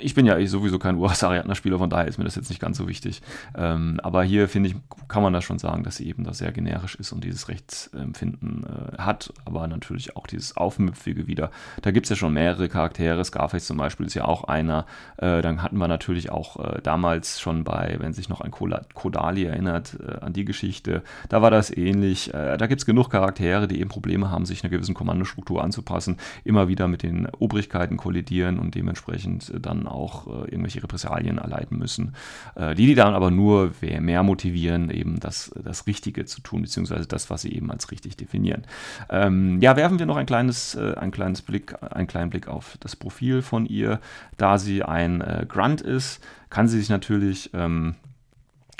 Ich 0.00 0.14
bin 0.14 0.26
ja 0.26 0.44
sowieso 0.46 0.78
kein 0.78 0.96
Uras-Ariadna-Spieler, 0.96 1.78
von 1.78 1.90
daher 1.90 2.08
ist 2.08 2.18
mir 2.18 2.24
das 2.24 2.36
jetzt 2.36 2.50
nicht 2.50 2.60
ganz 2.60 2.78
so 2.78 2.88
wichtig. 2.88 3.22
Ähm, 3.56 4.00
aber 4.02 4.22
hier, 4.22 4.48
finde 4.48 4.70
ich, 4.70 4.76
kann 5.08 5.22
man 5.22 5.32
das 5.32 5.44
schon 5.44 5.58
sagen, 5.58 5.82
dass 5.82 5.96
sie 5.96 6.08
eben 6.08 6.24
da 6.24 6.32
sehr 6.32 6.52
generisch 6.52 6.94
ist 6.96 7.12
und 7.12 7.24
dieses 7.24 7.48
Rechtsempfinden 7.48 8.64
äh, 8.64 8.98
hat, 8.98 9.32
aber 9.44 9.66
natürlich 9.66 10.16
auch 10.16 10.26
dieses 10.26 10.56
Aufmüpfige 10.56 11.26
wieder. 11.26 11.50
Da 11.82 11.90
gibt 11.90 12.06
es 12.06 12.10
ja 12.10 12.16
schon 12.16 12.32
mehrere 12.32 12.68
Charaktere. 12.68 13.24
Scarface 13.24 13.66
zum 13.66 13.76
Beispiel 13.76 14.06
ist 14.06 14.14
ja 14.14 14.24
auch 14.24 14.44
einer. 14.44 14.86
Äh, 15.16 15.42
dann 15.42 15.62
hatten 15.62 15.78
wir 15.78 15.88
natürlich 15.88 16.30
auch 16.30 16.58
äh, 16.58 16.80
damals 16.82 17.40
schon 17.40 17.64
bei, 17.64 17.96
wenn 17.98 18.12
sich 18.12 18.28
noch 18.28 18.40
an 18.40 18.50
Kodali 18.50 19.44
erinnert, 19.44 19.98
äh, 20.00 20.24
an 20.24 20.32
die 20.32 20.44
Geschichte, 20.44 21.02
da 21.28 21.42
war 21.42 21.50
das 21.50 21.74
ähnlich. 21.74 22.32
Äh, 22.34 22.56
da 22.56 22.66
gibt 22.66 22.80
es 22.80 22.86
genug 22.86 23.10
Charaktere, 23.10 23.68
die 23.68 23.80
eben 23.80 23.90
Probleme 23.90 24.30
haben, 24.30 24.46
sich 24.46 24.62
einer 24.64 24.70
gewissen 24.70 24.94
Kommandostruktur 24.94 25.62
anzupassen, 25.62 26.16
immer 26.44 26.68
wieder 26.68 26.88
mit 26.88 27.02
den 27.02 27.26
Obrigkeiten 27.38 27.96
kollidieren 27.96 28.58
und 28.58 28.74
dementsprechend 28.74 29.50
äh, 29.50 29.60
auch 29.86 30.26
äh, 30.26 30.50
irgendwelche 30.50 30.82
Repressalien 30.82 31.38
erleiden 31.38 31.78
müssen. 31.78 32.14
Äh, 32.54 32.74
die, 32.74 32.86
die 32.86 32.94
dann 32.94 33.14
aber 33.14 33.30
nur 33.30 33.72
mehr 33.80 34.22
motivieren, 34.22 34.90
eben 34.90 35.20
das, 35.20 35.52
das 35.62 35.86
Richtige 35.86 36.24
zu 36.24 36.40
tun, 36.40 36.62
beziehungsweise 36.62 37.06
das, 37.06 37.30
was 37.30 37.42
sie 37.42 37.52
eben 37.52 37.70
als 37.70 37.90
richtig 37.90 38.16
definieren. 38.16 38.66
Ähm, 39.10 39.60
ja, 39.60 39.76
werfen 39.76 39.98
wir 39.98 40.06
noch 40.06 40.16
ein 40.16 40.26
kleines, 40.26 40.74
äh, 40.74 40.94
ein 40.94 41.10
kleines 41.10 41.42
Blick, 41.42 41.74
einen 41.82 42.06
kleinen 42.06 42.30
Blick 42.30 42.48
auf 42.48 42.76
das 42.80 42.96
Profil 42.96 43.42
von 43.42 43.66
ihr. 43.66 44.00
Da 44.36 44.58
sie 44.58 44.82
ein 44.82 45.20
äh, 45.20 45.46
Grunt 45.48 45.80
ist, 45.80 46.22
kann 46.50 46.68
sie 46.68 46.78
sich 46.78 46.88
natürlich 46.88 47.50
ähm, 47.54 47.94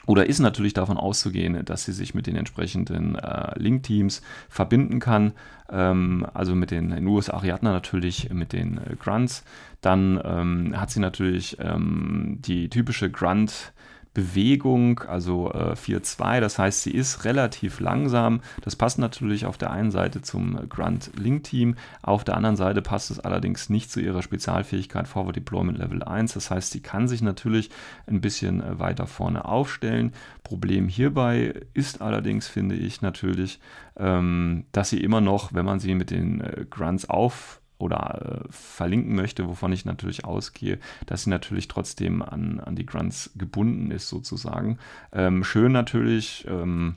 oder 0.07 0.27
ist 0.27 0.39
natürlich 0.39 0.73
davon 0.73 0.97
auszugehen, 0.97 1.65
dass 1.65 1.85
sie 1.85 1.93
sich 1.93 2.15
mit 2.15 2.27
den 2.27 2.37
entsprechenden 2.37 3.17
äh, 3.17 3.59
Link-Teams 3.59 4.23
verbinden 4.49 5.01
kann. 5.01 5.33
Ähm, 5.69 6.27
also 6.33 6.55
mit 6.55 6.71
den 6.71 6.93
in 6.93 7.07
USA 7.07 7.35
Ariadna 7.35 7.73
natürlich 7.73 8.31
mit 8.33 8.53
den 8.53 8.79
äh, 8.79 8.95
Grunts. 8.97 9.45
Dann 9.81 10.21
ähm, 10.25 10.81
hat 10.81 10.91
sie 10.91 11.01
natürlich 11.01 11.59
ähm, 11.61 12.39
die 12.41 12.71
typische 12.71 13.11
Grunt- 13.11 13.73
Bewegung, 14.17 15.01
also 15.01 15.53
äh, 15.53 15.75
4-2. 15.75 16.41
Das 16.41 16.59
heißt, 16.59 16.83
sie 16.83 16.91
ist 16.91 17.27
relativ 17.27 17.81
langsam. 17.81 18.41
Das 18.63 18.75
passt 18.75 18.99
natürlich 18.99 19.45
auf 19.45 19.59
der 19.59 19.71
einen 19.71 19.91
Seite 19.91 20.23
zum 20.23 20.71
Grunt 20.71 21.11
Link 21.19 21.45
Team, 21.45 21.75
auf 22.01 22.25
der 22.25 22.35
anderen 22.35 22.57
Seite 22.57 22.81
passt 22.81 23.11
es 23.11 23.21
allerdings 23.21 23.69
nicht 23.69 23.91
zu 23.91 24.01
ihrer 24.01 24.23
Spezialfähigkeit 24.23 25.07
Forward 25.07 25.37
Deployment 25.37 25.77
Level 25.77 26.03
1. 26.03 26.33
Das 26.33 26.51
heißt, 26.51 26.73
sie 26.73 26.81
kann 26.81 27.09
sich 27.09 27.21
natürlich 27.21 27.69
ein 28.07 28.23
bisschen 28.23 28.63
äh, 28.63 28.79
weiter 28.79 29.07
vorne 29.07 29.45
aufstellen. 29.45 30.15
Problem 30.45 30.89
hierbei 30.89 31.53
ist 31.75 32.01
allerdings, 32.01 32.49
finde 32.49 32.75
ich 32.75 33.03
natürlich, 33.03 33.61
ähm, 33.99 34.65
dass 34.73 34.89
sie 34.89 35.03
immer 35.03 35.21
noch, 35.21 35.53
wenn 35.53 35.67
man 35.67 35.79
sie 35.79 35.95
mit 35.95 36.11
den 36.11 36.41
äh, 36.41 36.65
Grunts 36.71 37.11
auf 37.11 37.61
oder 37.79 38.45
äh, 38.45 38.49
verlinken 38.51 39.15
möchte, 39.15 39.49
wovon 39.49 39.73
ich 39.73 39.85
natürlich 39.85 40.25
ausgehe, 40.25 40.79
dass 41.07 41.25
sie 41.25 41.31
natürlich 41.31 41.69
trotzdem 41.69 42.23
an, 42.23 42.61
an 42.61 42.77
die 42.77 42.87
Grunts 42.87 43.31
gebunden 43.37 43.91
ist, 43.91 44.09
sozusagen. 44.09 44.79
Ähm, 45.13 45.45
schön 45.45 45.73
natürlich, 45.73 46.47
ähm, 46.49 46.97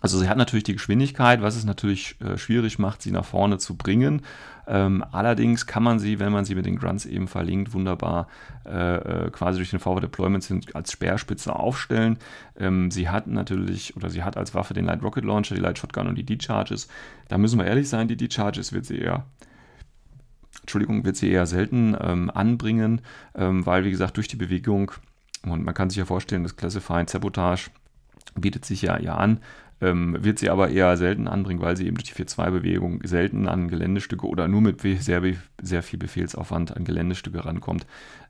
also 0.00 0.18
sie 0.18 0.28
hat 0.28 0.38
natürlich 0.38 0.64
die 0.64 0.72
Geschwindigkeit, 0.72 1.42
was 1.42 1.56
es 1.56 1.64
natürlich 1.64 2.16
äh, 2.20 2.38
schwierig 2.38 2.78
macht, 2.78 3.02
sie 3.02 3.10
nach 3.10 3.24
vorne 3.24 3.58
zu 3.58 3.76
bringen. 3.76 4.22
Ähm, 4.66 5.04
allerdings 5.10 5.66
kann 5.66 5.82
man 5.82 5.98
sie, 5.98 6.20
wenn 6.20 6.32
man 6.32 6.44
sie 6.44 6.54
mit 6.54 6.64
den 6.64 6.76
Grunts 6.76 7.04
eben 7.04 7.26
verlinkt, 7.26 7.74
wunderbar 7.74 8.28
äh, 8.64 9.26
äh 9.26 9.30
quasi 9.30 9.58
durch 9.58 9.70
den 9.70 9.80
Forward 9.80 10.04
Deployment 10.04 10.48
als 10.74 10.92
Speerspitze 10.92 11.54
aufstellen. 11.54 12.18
Ähm, 12.56 12.90
sie 12.90 13.08
hat 13.08 13.26
natürlich, 13.26 13.96
oder 13.96 14.08
sie 14.08 14.22
hat 14.22 14.36
als 14.36 14.54
Waffe 14.54 14.72
den 14.72 14.84
Light 14.84 15.02
Rocket 15.02 15.24
Launcher, 15.24 15.56
die 15.56 15.60
Light 15.60 15.78
Shotgun 15.78 16.06
und 16.06 16.16
die 16.16 16.24
D-Charges. 16.24 16.88
Da 17.28 17.36
müssen 17.36 17.58
wir 17.58 17.66
ehrlich 17.66 17.88
sein, 17.88 18.06
die 18.06 18.16
D-Charges 18.16 18.72
wird 18.72 18.86
sie 18.86 18.98
eher 18.98 19.24
Entschuldigung, 20.60 21.04
wird 21.04 21.16
sie 21.16 21.30
eher 21.30 21.46
selten 21.46 21.96
ähm, 22.00 22.30
anbringen, 22.32 23.00
ähm, 23.34 23.64
weil, 23.66 23.84
wie 23.84 23.90
gesagt, 23.90 24.16
durch 24.16 24.28
die 24.28 24.36
Bewegung, 24.36 24.92
und 25.44 25.64
man 25.64 25.74
kann 25.74 25.90
sich 25.90 25.98
ja 25.98 26.04
vorstellen, 26.04 26.42
das 26.42 26.56
Classified 26.56 27.08
Sabotage 27.08 27.70
bietet 28.34 28.64
sich 28.64 28.82
ja, 28.82 28.98
ja 28.98 29.16
an, 29.16 29.40
ähm, 29.80 30.16
wird 30.20 30.38
sie 30.38 30.50
aber 30.50 30.70
eher 30.70 30.96
selten 30.96 31.26
anbringen, 31.26 31.62
weil 31.62 31.76
sie 31.76 31.86
eben 31.86 31.96
durch 31.96 32.12
die 32.12 32.22
4-2-Bewegung 32.22 33.00
selten 33.04 33.48
an 33.48 33.68
Geländestücke 33.68 34.26
oder 34.26 34.46
nur 34.46 34.60
mit 34.60 34.80
sehr, 34.82 35.22
sehr 35.62 35.82
viel 35.82 35.98
Befehlsaufwand 35.98 36.76
an 36.76 36.84
Geländestücke 36.84 37.44
rankommt, 37.44 37.86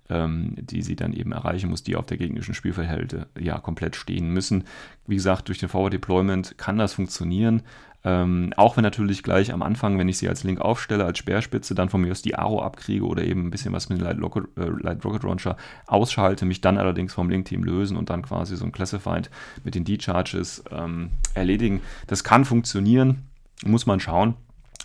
ähm, 0.08 0.54
die 0.60 0.82
sie 0.82 0.96
dann 0.96 1.12
eben 1.12 1.32
erreichen 1.32 1.70
muss, 1.70 1.82
die 1.82 1.96
auf 1.96 2.06
der 2.06 2.18
gegnerischen 2.18 2.54
Spielfeldhälfte 2.54 3.26
ja 3.38 3.58
komplett 3.58 3.96
stehen 3.96 4.30
müssen. 4.30 4.64
Wie 5.06 5.16
gesagt, 5.16 5.48
durch 5.48 5.58
den 5.58 5.68
Forward 5.68 5.92
Deployment 5.92 6.56
kann 6.56 6.78
das 6.78 6.94
funktionieren, 6.94 7.62
ähm, 8.02 8.52
auch 8.56 8.76
wenn 8.76 8.82
natürlich 8.82 9.22
gleich 9.22 9.52
am 9.52 9.62
Anfang, 9.62 9.98
wenn 9.98 10.08
ich 10.08 10.18
sie 10.18 10.28
als 10.28 10.42
Link 10.42 10.60
aufstelle, 10.60 11.04
als 11.04 11.18
Speerspitze, 11.18 11.74
dann 11.74 11.90
von 11.90 12.00
mir 12.00 12.12
aus 12.12 12.22
die 12.22 12.34
Aro 12.34 12.62
abkriege 12.62 13.04
oder 13.04 13.24
eben 13.24 13.46
ein 13.46 13.50
bisschen 13.50 13.72
was 13.72 13.88
mit 13.90 14.00
dem 14.00 14.04
Light, 14.04 14.20
Rocket, 14.22 14.44
äh, 14.56 14.68
Light 14.82 15.04
Rocket 15.04 15.22
Launcher 15.22 15.56
ausschalte, 15.86 16.46
mich 16.46 16.62
dann 16.62 16.78
allerdings 16.78 17.12
vom 17.12 17.28
Link-Team 17.28 17.62
lösen 17.62 17.96
und 17.96 18.08
dann 18.08 18.22
quasi 18.22 18.56
so 18.56 18.64
ein 18.64 18.72
Classified 18.72 19.30
mit 19.64 19.74
den 19.74 19.84
D-Charges 19.84 20.64
ähm, 20.70 21.10
erledigen. 21.34 21.82
Das 22.06 22.24
kann 22.24 22.44
funktionieren, 22.44 23.28
muss 23.64 23.84
man 23.84 24.00
schauen. 24.00 24.34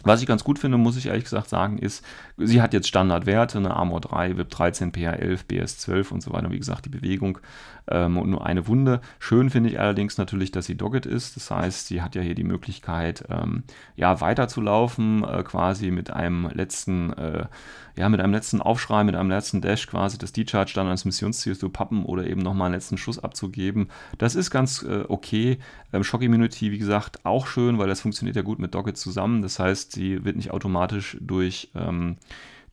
Was 0.05 0.21
ich 0.21 0.27
ganz 0.27 0.43
gut 0.43 0.59
finde, 0.59 0.77
muss 0.77 0.97
ich 0.97 1.07
ehrlich 1.07 1.23
gesagt 1.23 1.49
sagen, 1.49 1.79
ist, 1.79 2.05
sie 2.37 2.61
hat 2.61 2.73
jetzt 2.73 2.87
Standardwerte, 2.87 3.57
eine 3.57 3.75
Armor 3.75 4.01
3, 4.01 4.37
VIP 4.37 4.49
13, 4.51 4.91
PH 4.91 5.13
11, 5.13 5.45
BS 5.45 5.79
12 5.79 6.11
und 6.11 6.21
so 6.21 6.31
weiter. 6.31 6.51
Wie 6.51 6.59
gesagt, 6.59 6.85
die 6.85 6.89
Bewegung 6.89 7.39
ähm, 7.87 8.17
und 8.17 8.29
nur 8.29 8.45
eine 8.45 8.67
Wunde. 8.67 9.01
Schön 9.19 9.49
finde 9.49 9.69
ich 9.69 9.79
allerdings 9.79 10.17
natürlich, 10.17 10.51
dass 10.51 10.65
sie 10.65 10.75
dogged 10.75 11.05
ist. 11.05 11.35
Das 11.35 11.51
heißt, 11.51 11.87
sie 11.87 12.01
hat 12.01 12.15
ja 12.15 12.21
hier 12.21 12.35
die 12.35 12.43
Möglichkeit, 12.43 13.25
ähm, 13.29 13.63
ja, 13.95 14.21
weiterzulaufen, 14.21 15.23
äh, 15.23 15.43
quasi 15.43 15.91
mit 15.91 16.11
einem 16.11 16.49
letzten, 16.53 17.13
äh, 17.13 17.45
ja, 17.97 18.09
mit 18.09 18.19
einem 18.19 18.33
letzten 18.33 18.61
Aufschrei, 18.61 19.03
mit 19.03 19.15
einem 19.15 19.29
letzten 19.29 19.61
Dash 19.61 19.87
quasi 19.87 20.17
das 20.17 20.33
D-Charge 20.33 20.73
dann 20.75 20.87
ans 20.87 21.05
Missionsziel 21.05 21.57
zu 21.57 21.69
pappen 21.69 22.05
oder 22.05 22.27
eben 22.27 22.41
nochmal 22.41 22.67
einen 22.67 22.75
letzten 22.75 22.97
Schuss 22.97 23.19
abzugeben. 23.19 23.89
Das 24.17 24.35
ist 24.35 24.51
ganz 24.51 24.83
äh, 24.83 25.03
okay. 25.07 25.59
Ähm, 25.93 26.03
Shock 26.03 26.23
Immunity, 26.23 26.71
wie 26.71 26.77
gesagt, 26.77 27.25
auch 27.25 27.47
schön, 27.47 27.77
weil 27.77 27.87
das 27.87 28.01
funktioniert 28.01 28.35
ja 28.35 28.41
gut 28.41 28.59
mit 28.59 28.75
Dogged 28.75 28.97
zusammen. 28.97 29.41
Das 29.41 29.59
heißt, 29.59 29.94
sie 29.95 30.23
wird 30.23 30.35
nicht 30.35 30.51
automatisch 30.51 31.17
durch 31.19 31.69
ähm, 31.73 32.17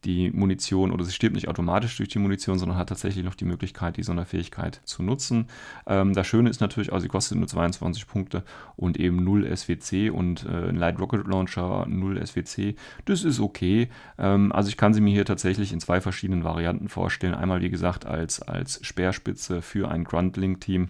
die 0.05 0.31
Munition 0.31 0.91
oder 0.91 1.05
sie 1.05 1.13
stirbt 1.13 1.35
nicht 1.35 1.49
automatisch 1.49 1.97
durch 1.97 2.09
die 2.09 2.19
Munition, 2.19 2.59
sondern 2.59 2.77
hat 2.77 2.89
tatsächlich 2.89 3.25
noch 3.25 3.35
die 3.35 3.45
Möglichkeit, 3.45 3.97
die 3.97 4.03
Sonderfähigkeit 4.03 4.81
zu 4.85 5.03
nutzen. 5.03 5.47
Ähm, 5.87 6.13
das 6.13 6.27
Schöne 6.27 6.51
ist 6.51 6.61
natürlich, 6.61 6.93
also 6.93 7.03
sie 7.03 7.09
kostet 7.09 7.39
nur 7.39 7.47
22 7.47 8.07
Punkte 8.07 8.43
und 8.77 8.99
eben 8.99 9.23
0 9.23 9.57
SWC 9.57 10.11
und 10.11 10.45
äh, 10.45 10.69
ein 10.69 10.77
Light 10.77 10.99
Rocket 10.99 11.27
Launcher 11.27 11.87
0 11.87 12.25
SWC. 12.27 12.75
Das 13.05 13.25
ist 13.25 13.41
okay. 13.41 13.89
Ähm, 14.19 14.53
also 14.53 14.69
ich 14.69 14.77
kann 14.77 14.95
sie 14.95 15.01
mir 15.01 15.13
hier 15.13 15.25
tatsächlich 15.25 15.73
in 15.73 15.81
zwei 15.81 16.01
verschiedenen 16.01 16.45
Varianten 16.45 16.89
vorstellen. 16.89 17.35
Einmal, 17.35 17.63
wie 17.63 17.71
gesagt, 17.71 18.05
als, 18.05 18.43
als 18.43 18.85
Speerspitze 18.85 19.63
für 19.63 19.91
ein 19.91 20.05
Grundlink-Team 20.05 20.89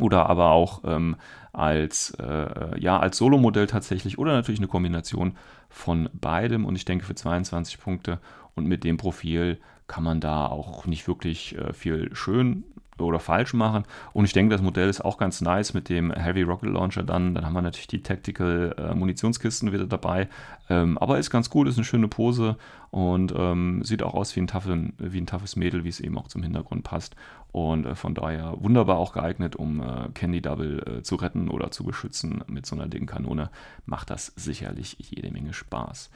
oder 0.00 0.28
aber 0.28 0.50
auch 0.50 0.82
ähm, 0.84 1.16
als, 1.52 2.12
äh, 2.18 2.80
ja, 2.80 2.98
als 2.98 3.18
Solo-Modell 3.18 3.66
tatsächlich 3.66 4.18
oder 4.18 4.32
natürlich 4.32 4.60
eine 4.60 4.68
Kombination 4.68 5.36
von 5.68 6.08
beidem. 6.12 6.64
Und 6.64 6.76
ich 6.76 6.84
denke, 6.84 7.04
für 7.04 7.14
22 7.14 7.78
Punkte 7.78 8.18
und 8.54 8.66
mit 8.66 8.84
dem 8.84 8.96
Profil 8.96 9.58
kann 9.86 10.04
man 10.04 10.20
da 10.20 10.46
auch 10.46 10.86
nicht 10.86 11.06
wirklich 11.06 11.56
äh, 11.58 11.72
viel 11.72 12.14
schön 12.14 12.64
oder 13.04 13.20
falsch 13.20 13.54
machen. 13.54 13.84
Und 14.12 14.24
ich 14.24 14.32
denke, 14.32 14.54
das 14.54 14.62
Modell 14.62 14.88
ist 14.88 15.04
auch 15.04 15.18
ganz 15.18 15.40
nice 15.40 15.74
mit 15.74 15.88
dem 15.88 16.12
Heavy 16.12 16.42
Rocket 16.42 16.70
Launcher 16.70 17.02
dann. 17.02 17.34
Dann 17.34 17.44
haben 17.44 17.52
wir 17.52 17.62
natürlich 17.62 17.86
die 17.86 18.02
Tactical 18.02 18.74
äh, 18.78 18.94
Munitionskisten 18.94 19.72
wieder 19.72 19.86
dabei. 19.86 20.28
Ähm, 20.68 20.98
aber 20.98 21.18
ist 21.18 21.30
ganz 21.30 21.50
gut, 21.50 21.68
ist 21.68 21.76
eine 21.76 21.84
schöne 21.84 22.08
Pose 22.08 22.56
und 22.90 23.32
ähm, 23.36 23.82
sieht 23.84 24.02
auch 24.02 24.14
aus 24.14 24.36
wie 24.36 24.40
ein, 24.40 24.46
taffe, 24.46 24.92
wie 24.98 25.18
ein 25.18 25.26
toughes 25.26 25.56
Mädel, 25.56 25.82
wie 25.82 25.88
es 25.88 25.98
eben 25.98 26.18
auch 26.18 26.28
zum 26.28 26.42
Hintergrund 26.42 26.84
passt. 26.84 27.16
Und 27.50 27.86
äh, 27.86 27.94
von 27.94 28.14
daher 28.14 28.54
wunderbar 28.60 28.96
auch 28.96 29.12
geeignet, 29.12 29.56
um 29.56 29.80
äh, 29.80 30.08
Candy 30.14 30.40
Double 30.40 30.98
äh, 30.98 31.02
zu 31.02 31.16
retten 31.16 31.48
oder 31.48 31.70
zu 31.70 31.84
beschützen. 31.84 32.42
Mit 32.46 32.66
so 32.66 32.76
einer 32.76 32.88
dicken 32.88 33.06
Kanone 33.06 33.50
macht 33.86 34.10
das 34.10 34.26
sicherlich 34.36 34.96
jede 34.98 35.30
Menge 35.30 35.52
Spaß. 35.52 36.10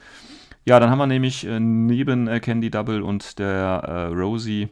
Ja, 0.65 0.79
dann 0.79 0.89
haben 0.89 0.99
wir 0.99 1.07
nämlich 1.07 1.45
äh, 1.45 1.59
neben 1.59 2.27
äh, 2.27 2.39
Candy 2.39 2.69
Double 2.69 3.01
und 3.01 3.39
der 3.39 4.11
Rosie 4.11 4.69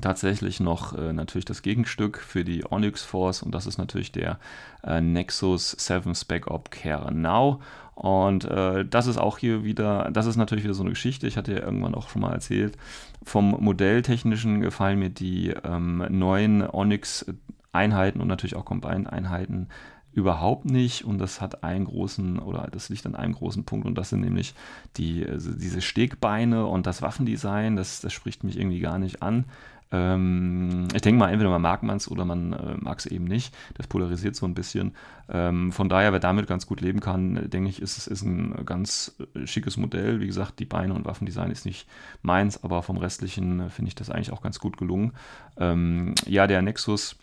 tatsächlich 0.00 0.60
noch 0.60 0.96
äh, 0.96 1.12
natürlich 1.12 1.44
das 1.44 1.62
Gegenstück 1.62 2.18
für 2.18 2.44
die 2.44 2.64
Onyx 2.70 3.02
Force 3.02 3.42
und 3.42 3.54
das 3.54 3.66
ist 3.66 3.78
natürlich 3.78 4.12
der 4.12 4.38
äh, 4.84 5.00
Nexus 5.00 5.70
7 5.70 6.14
Spec 6.14 6.48
Op 6.48 6.70
Care 6.70 7.12
Now. 7.12 7.60
Und 7.94 8.44
äh, 8.44 8.84
das 8.84 9.06
ist 9.06 9.16
auch 9.16 9.38
hier 9.38 9.64
wieder, 9.64 10.10
das 10.12 10.26
ist 10.26 10.36
natürlich 10.36 10.64
wieder 10.64 10.74
so 10.74 10.82
eine 10.82 10.90
Geschichte, 10.90 11.26
ich 11.26 11.38
hatte 11.38 11.52
ja 11.52 11.60
irgendwann 11.60 11.94
auch 11.94 12.10
schon 12.10 12.20
mal 12.20 12.32
erzählt. 12.32 12.76
Vom 13.22 13.52
Modelltechnischen 13.58 14.60
gefallen 14.60 14.98
mir 14.98 15.08
die 15.08 15.54
ähm, 15.64 16.04
neuen 16.10 16.62
Onyx-Einheiten 16.68 18.20
und 18.20 18.28
natürlich 18.28 18.54
auch 18.54 18.66
Combined-Einheiten 18.66 19.68
überhaupt 20.16 20.64
nicht 20.64 21.04
und 21.04 21.18
das 21.18 21.42
hat 21.42 21.62
einen 21.62 21.84
großen 21.84 22.38
oder 22.38 22.68
das 22.72 22.88
liegt 22.88 23.04
an 23.04 23.14
einem 23.14 23.34
großen 23.34 23.64
Punkt 23.64 23.86
und 23.86 23.96
das 23.96 24.08
sind 24.08 24.22
nämlich 24.22 24.54
die, 24.96 25.26
also 25.26 25.52
diese 25.52 25.82
Stegbeine 25.82 26.64
und 26.66 26.86
das 26.86 27.02
Waffendesign, 27.02 27.76
das, 27.76 28.00
das 28.00 28.14
spricht 28.14 28.42
mich 28.42 28.58
irgendwie 28.58 28.80
gar 28.80 28.98
nicht 28.98 29.22
an. 29.22 29.44
Ähm, 29.92 30.88
ich 30.94 31.02
denke 31.02 31.18
mal, 31.18 31.30
entweder 31.30 31.50
man 31.50 31.62
mag 31.62 31.82
man 31.82 31.96
es 31.96 32.10
oder 32.10 32.24
man 32.24 32.52
äh, 32.52 32.76
mag 32.78 32.98
es 32.98 33.06
eben 33.06 33.24
nicht. 33.24 33.54
Das 33.74 33.86
polarisiert 33.86 34.34
so 34.34 34.46
ein 34.46 34.54
bisschen. 34.54 34.94
Ähm, 35.28 35.72
von 35.72 35.88
daher, 35.88 36.12
wer 36.12 36.20
damit 36.20 36.46
ganz 36.46 36.66
gut 36.66 36.80
leben 36.80 37.00
kann, 37.00 37.48
denke 37.50 37.68
ich, 37.68 37.80
ist 37.80 37.96
es 37.96 38.06
ist 38.06 38.22
ein 38.22 38.64
ganz 38.66 39.16
äh, 39.34 39.46
schickes 39.46 39.76
Modell. 39.76 40.20
Wie 40.20 40.26
gesagt, 40.26 40.58
die 40.58 40.64
Beine 40.64 40.94
und 40.94 41.04
Waffendesign 41.04 41.50
ist 41.50 41.66
nicht 41.66 41.86
meins, 42.22 42.62
aber 42.62 42.82
vom 42.82 42.96
restlichen 42.96 43.60
äh, 43.60 43.70
finde 43.70 43.88
ich 43.88 43.94
das 43.94 44.10
eigentlich 44.10 44.32
auch 44.32 44.42
ganz 44.42 44.58
gut 44.58 44.76
gelungen. 44.76 45.12
Ähm, 45.56 46.14
ja, 46.26 46.46
der 46.46 46.62
Nexus 46.62 47.16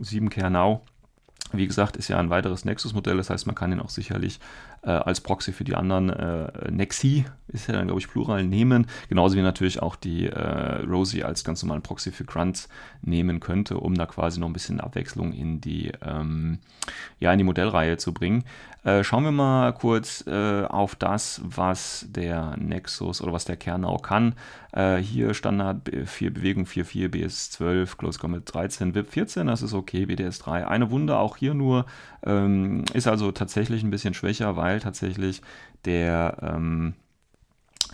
7 0.00 0.30
Kernau 0.30 0.82
wie 1.52 1.66
gesagt, 1.66 1.96
ist 1.96 2.08
ja 2.08 2.18
ein 2.18 2.30
weiteres 2.30 2.64
Nexus-Modell, 2.64 3.16
das 3.16 3.30
heißt, 3.30 3.46
man 3.46 3.54
kann 3.54 3.72
ihn 3.72 3.80
auch 3.80 3.88
sicherlich 3.88 4.40
äh, 4.86 4.90
als 4.90 5.20
Proxy 5.20 5.52
für 5.52 5.64
die 5.64 5.74
anderen 5.74 6.10
äh, 6.10 6.70
Nexi, 6.70 7.24
ist 7.48 7.66
ja 7.66 7.74
dann, 7.74 7.86
glaube 7.86 8.00
ich, 8.00 8.08
Plural, 8.08 8.44
nehmen. 8.44 8.86
Genauso 9.08 9.36
wie 9.36 9.42
natürlich 9.42 9.82
auch 9.82 9.96
die 9.96 10.26
äh, 10.26 10.82
Rosie 10.84 11.24
als 11.24 11.44
ganz 11.44 11.62
normalen 11.62 11.82
Proxy 11.82 12.12
für 12.12 12.24
Grunts 12.24 12.68
nehmen 13.02 13.40
könnte, 13.40 13.78
um 13.78 13.94
da 13.94 14.06
quasi 14.06 14.40
noch 14.40 14.48
ein 14.48 14.52
bisschen 14.52 14.80
Abwechslung 14.80 15.32
in 15.32 15.60
die, 15.60 15.92
ähm, 16.04 16.58
ja, 17.20 17.32
in 17.32 17.38
die 17.38 17.44
Modellreihe 17.44 17.96
zu 17.98 18.14
bringen. 18.14 18.44
Äh, 18.86 19.02
schauen 19.02 19.24
wir 19.24 19.32
mal 19.32 19.72
kurz 19.72 20.24
äh, 20.28 20.62
auf 20.64 20.94
das, 20.94 21.40
was 21.44 22.06
der 22.08 22.56
Nexus 22.56 23.20
oder 23.20 23.32
was 23.32 23.44
der 23.44 23.56
Kernau 23.56 23.96
kann. 23.96 24.36
Äh, 24.72 24.98
hier 24.98 25.34
Standard 25.34 25.90
4 26.04 26.32
Bewegung 26.32 26.66
4.4, 26.66 27.08
BS12, 27.08 27.96
Close 27.96 28.20
Combat 28.20 28.42
13, 28.44 28.94
VIP 28.94 29.10
14, 29.10 29.48
das 29.48 29.62
ist 29.62 29.74
okay, 29.74 30.06
BDS 30.06 30.38
3. 30.38 30.68
Eine 30.68 30.92
Wunde 30.92 31.16
auch 31.16 31.36
hier 31.36 31.54
nur, 31.54 31.86
ähm, 32.24 32.84
ist 32.92 33.08
also 33.08 33.32
tatsächlich 33.32 33.82
ein 33.82 33.90
bisschen 33.90 34.14
schwächer, 34.14 34.54
weil 34.56 34.75
tatsächlich 34.80 35.42
der 35.84 36.38
ähm, 36.42 36.94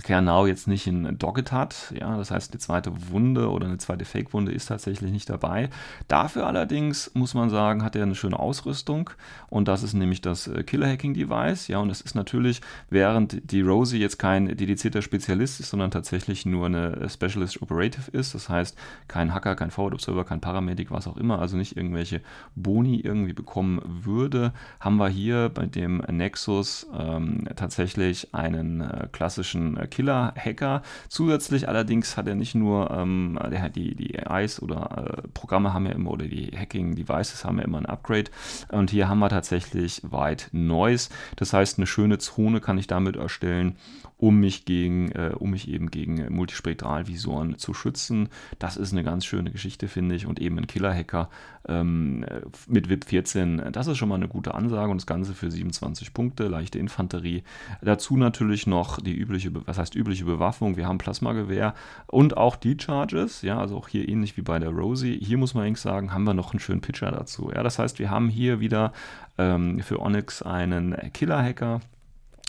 Kernau 0.03 0.47
jetzt 0.47 0.69
nicht 0.69 0.87
in 0.87 1.19
Doggett 1.19 1.53
hat. 1.53 1.93
Ja, 1.99 2.17
das 2.17 2.31
heißt, 2.31 2.53
eine 2.53 2.59
zweite 2.61 3.11
Wunde 3.11 3.51
oder 3.51 3.67
eine 3.67 3.79
zweite 3.79 4.05
Fake-Wunde 4.05 4.53
ist 4.53 4.67
tatsächlich 4.67 5.13
nicht 5.13 5.29
dabei. 5.29 5.69
Dafür 6.09 6.47
allerdings 6.47 7.11
muss 7.15 7.35
man 7.35 7.51
sagen, 7.51 7.85
hat 7.85 7.95
er 7.95 8.05
eine 8.05 8.15
schöne 8.15 8.39
Ausrüstung 8.39 9.11
und 9.51 9.69
das 9.69 9.83
ist 9.83 9.95
nämlich 9.95 10.21
das 10.21 10.47
äh, 10.47 10.63
Killer-Hacking-Device. 10.63 11.69
Ja, 11.69 11.79
und 11.79 11.91
es 11.91 12.01
ist 12.01 12.15
natürlich, 12.15 12.61
während 12.91 13.51
die 13.53 13.61
Rosie 13.61 13.99
jetzt 13.99 14.19
kein 14.19 14.57
dedizierter 14.57 15.03
Spezialist 15.03 15.61
ist, 15.61 15.71
sondern 15.71 15.91
tatsächlich 15.91 16.47
nur 16.47 16.67
eine 16.67 17.09
Specialist 17.09 17.61
Operative 17.61 18.11
ist, 18.13 18.35
das 18.35 18.49
heißt 18.49 18.77
kein 19.09 19.35
Hacker, 19.35 19.55
kein 19.57 19.71
Forward 19.71 19.95
Observer, 19.95 20.25
kein 20.25 20.41
Paramedic, 20.41 20.91
was 20.91 21.07
auch 21.07 21.17
immer, 21.17 21.39
also 21.39 21.57
nicht 21.57 21.77
irgendwelche 21.77 22.23
Boni 22.55 23.01
irgendwie 23.01 23.35
bekommen 23.35 23.81
würde, 23.85 24.53
haben 24.81 24.97
wir 24.97 25.09
hier 25.09 25.51
bei 25.53 25.67
dem 25.67 25.99
Nexus 25.99 26.87
ähm, 26.99 27.47
tatsächlich 27.57 28.35
einen 28.35 28.81
äh, 28.81 29.09
klassischen 29.13 29.77
äh, 29.77 29.82
Killer-Hacker. 29.87 30.83
Zusätzlich 31.09 31.69
allerdings 31.69 32.17
hat 32.17 32.27
er 32.27 32.35
nicht 32.35 32.55
nur, 32.55 32.91
ähm, 32.91 33.39
der 33.51 33.63
hat 33.63 33.77
die, 33.77 33.95
die 33.95 34.19
AIs 34.19 34.61
oder 34.61 35.23
äh, 35.25 35.29
Programme 35.35 35.73
haben 35.73 35.87
ja 35.87 35.93
immer, 35.93 36.11
oder 36.11 36.27
die 36.27 36.51
Hacking-Devices 36.57 37.45
haben 37.45 37.59
ja 37.59 37.65
immer 37.65 37.79
ein 37.79 37.87
Upgrade. 37.87 38.31
Und 38.69 38.91
hier 38.91 39.09
haben 39.09 39.19
wir 39.19 39.29
tatsächlich 39.29 40.03
White 40.05 40.47
Noise. 40.53 41.11
Das 41.37 41.53
heißt, 41.53 41.79
eine 41.79 41.87
schöne 41.87 42.19
Zone 42.19 42.61
kann 42.61 42.79
ich 42.79 42.87
damit 42.87 43.17
erstellen, 43.17 43.77
um 44.23 44.39
mich 44.39 44.65
gegen, 44.65 45.11
äh, 45.11 45.33
um 45.37 45.51
mich 45.51 45.67
eben 45.67 45.91
gegen 45.91 46.33
Multispektralvisoren 46.33 47.59
zu 47.59 47.75
schützen. 47.75 48.29
Das 48.61 48.77
ist 48.77 48.93
eine 48.93 49.03
ganz 49.03 49.25
schöne 49.25 49.51
Geschichte, 49.51 49.89
finde 49.89 50.15
ich. 50.15 50.27
Und 50.27 50.41
eben 50.41 50.59
ein 50.59 50.69
Killer-Hacker 50.69 51.29
ähm, 51.67 52.25
mit 52.69 52.89
VIP 52.89 53.07
14, 53.07 53.73
das 53.73 53.89
ist 53.89 53.99
schon 53.99 54.09
mal 54.09 54.15
eine 54.15 54.29
gute 54.29 54.55
Ansage 54.55 54.93
und 54.93 55.01
das 55.01 55.09
Ganze 55.09 55.35
für 55.35 55.51
27 55.51 56.15
Punkte, 56.15 56.47
leichte 56.47 56.79
Infanterie. 56.79 57.43
Dazu 57.83 58.17
natürlich 58.17 58.69
noch 58.69 59.01
die 59.01 59.17
übliche, 59.17 59.51
was 59.67 59.79
heißt 59.79 59.97
übliche 59.97 60.25
Bewaffnung. 60.25 60.77
Wir 60.77 60.87
haben 60.87 60.99
Plasmagewehr 60.99 61.75
und 62.07 62.37
auch 62.37 62.55
die 62.55 62.77
Charges, 62.81 63.43
ja, 63.43 63.59
also 63.59 63.77
auch 63.77 63.89
hier 63.89 64.09
ähnlich 64.09 64.37
wie 64.37 64.43
bei 64.43 64.61
der 64.61 64.71
Rosie. 64.71 65.19
Hier 65.21 65.37
muss 65.37 65.55
man 65.55 65.65
eigentlich 65.65 65.81
sagen, 65.81 66.15
haben 66.15 66.23
wir 66.23 66.35
noch 66.35 66.53
einen 66.53 66.61
schönen 66.61 66.81
Pitcher 66.81 67.11
dazu. 67.11 67.51
Ja, 67.53 67.65
das 67.65 67.81
heißt, 67.81 67.99
wir 67.99 68.09
haben 68.09 68.29
hier 68.29 68.61
wieder 68.61 68.93
ähm, 69.37 69.81
für 69.81 69.99
Onyx 69.99 70.43
einen 70.43 70.95
Killer-Hacker 71.13 71.81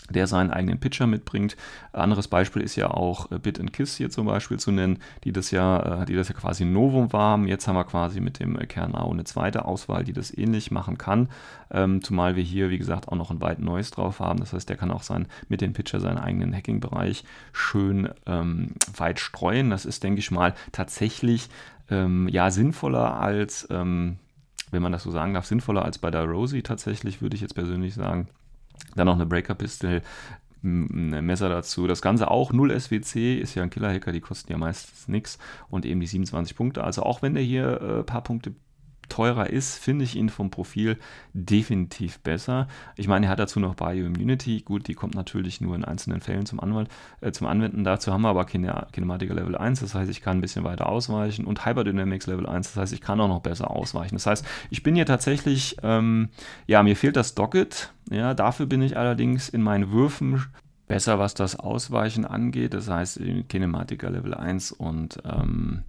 der 0.09 0.27
seinen 0.27 0.51
eigenen 0.51 0.79
Pitcher 0.79 1.07
mitbringt. 1.07 1.55
Anderes 1.91 2.27
Beispiel 2.27 2.61
ist 2.61 2.75
ja 2.75 2.89
auch 2.91 3.31
äh, 3.31 3.39
Bit 3.39 3.59
and 3.59 3.73
Kiss 3.73 3.95
hier 3.95 4.09
zum 4.09 4.25
Beispiel 4.25 4.59
zu 4.59 4.71
nennen, 4.71 4.99
die 5.23 5.31
das 5.31 5.51
ja, 5.51 6.01
äh, 6.01 6.05
die 6.05 6.15
das 6.15 6.27
ja 6.27 6.35
quasi 6.35 6.65
Novum 6.65 7.13
waren. 7.13 7.47
Jetzt 7.47 7.67
haben 7.67 7.75
wir 7.75 7.83
quasi 7.85 8.19
mit 8.19 8.39
dem 8.39 8.57
Kernau 8.67 9.11
eine 9.11 9.23
zweite 9.23 9.65
Auswahl, 9.65 10.03
die 10.03 10.13
das 10.13 10.35
ähnlich 10.35 10.71
machen 10.71 10.97
kann. 10.97 11.29
Ähm, 11.71 12.03
zumal 12.03 12.35
wir 12.35 12.43
hier, 12.43 12.69
wie 12.69 12.77
gesagt, 12.77 13.07
auch 13.07 13.15
noch 13.15 13.31
ein 13.31 13.41
weit 13.41 13.59
Neues 13.59 13.91
drauf 13.91 14.19
haben. 14.19 14.39
Das 14.39 14.53
heißt, 14.53 14.67
der 14.69 14.77
kann 14.77 14.91
auch 14.91 15.03
sein, 15.03 15.27
mit 15.47 15.61
dem 15.61 15.73
Pitcher 15.73 15.99
seinen 15.99 16.17
eigenen 16.17 16.53
Hacking-Bereich 16.53 17.23
schön 17.51 18.09
ähm, 18.25 18.73
weit 18.95 19.19
streuen. 19.19 19.69
Das 19.69 19.85
ist, 19.85 20.03
denke 20.03 20.19
ich 20.19 20.31
mal, 20.31 20.53
tatsächlich 20.71 21.49
ähm, 21.89 22.27
ja 22.29 22.51
sinnvoller 22.51 23.19
als, 23.19 23.67
ähm, 23.71 24.17
wenn 24.71 24.81
man 24.81 24.91
das 24.91 25.03
so 25.03 25.11
sagen 25.11 25.33
darf, 25.33 25.45
sinnvoller 25.45 25.85
als 25.85 25.97
bei 25.97 26.11
der 26.11 26.25
Rosie 26.25 26.61
tatsächlich, 26.61 27.21
würde 27.21 27.35
ich 27.35 27.41
jetzt 27.41 27.55
persönlich 27.55 27.93
sagen. 27.93 28.27
Dann 28.95 29.05
noch 29.05 29.15
eine 29.15 29.25
Breaker-Pistol, 29.25 30.01
ein 30.63 31.25
Messer 31.25 31.49
dazu. 31.49 31.87
Das 31.87 32.01
Ganze 32.01 32.31
auch 32.31 32.53
0 32.53 32.79
SWC, 32.79 33.37
ist 33.37 33.55
ja 33.55 33.63
ein 33.63 33.69
Killer-Hacker, 33.69 34.11
die 34.11 34.21
kosten 34.21 34.51
ja 34.51 34.57
meistens 34.57 35.07
nichts. 35.07 35.37
Und 35.69 35.85
eben 35.85 35.99
die 35.99 36.07
27 36.07 36.55
Punkte. 36.55 36.83
Also 36.83 37.03
auch 37.03 37.21
wenn 37.21 37.33
der 37.33 37.43
hier 37.43 37.81
ein 37.81 37.99
äh, 37.99 38.03
paar 38.03 38.23
Punkte 38.23 38.53
teurer 39.09 39.49
ist, 39.49 39.77
finde 39.77 40.03
ich 40.03 40.15
ihn 40.15 40.29
vom 40.29 40.49
Profil 40.49 40.97
definitiv 41.33 42.19
besser. 42.19 42.67
Ich 42.95 43.07
meine, 43.07 43.27
er 43.27 43.29
hat 43.29 43.39
dazu 43.39 43.59
noch 43.59 43.75
Bioimmunity. 43.75 44.61
Gut, 44.61 44.87
die 44.87 44.93
kommt 44.93 45.15
natürlich 45.15 45.61
nur 45.61 45.75
in 45.75 45.85
einzelnen 45.85 46.21
Fällen 46.21 46.45
zum, 46.45 46.59
Anwalt, 46.59 46.89
äh, 47.21 47.31
zum 47.31 47.47
Anwenden. 47.47 47.83
Dazu 47.83 48.11
haben 48.11 48.21
wir 48.21 48.29
aber 48.29 48.45
Kine 48.45 48.87
Kinematiker 48.91 49.33
Level 49.33 49.55
1, 49.55 49.81
das 49.81 49.95
heißt, 49.95 50.09
ich 50.09 50.21
kann 50.21 50.37
ein 50.37 50.41
bisschen 50.41 50.63
weiter 50.63 50.87
ausweichen. 50.87 51.45
Und 51.45 51.65
Hyperdynamics 51.65 52.27
Level 52.27 52.47
1, 52.47 52.73
das 52.73 52.81
heißt, 52.81 52.93
ich 52.93 53.01
kann 53.01 53.19
auch 53.21 53.27
noch 53.27 53.41
besser 53.41 53.71
ausweichen. 53.71 54.15
Das 54.15 54.25
heißt, 54.25 54.45
ich 54.69 54.83
bin 54.83 54.95
hier 54.95 55.05
tatsächlich, 55.05 55.77
ähm, 55.83 56.29
ja, 56.67 56.83
mir 56.83 56.95
fehlt 56.95 57.15
das 57.15 57.35
Docket. 57.35 57.93
Ja, 58.09 58.33
dafür 58.33 58.65
bin 58.65 58.81
ich 58.81 58.97
allerdings 58.97 59.49
in 59.49 59.61
meinen 59.61 59.91
Würfen 59.91 60.43
besser, 60.87 61.19
was 61.19 61.33
das 61.33 61.59
Ausweichen 61.59 62.25
angeht. 62.25 62.73
Das 62.73 62.89
heißt, 62.89 63.19
Kinematiker 63.49 64.09
Level 64.09 64.33
1 64.33 64.71
und 64.71 65.17
ähm, 65.25 65.83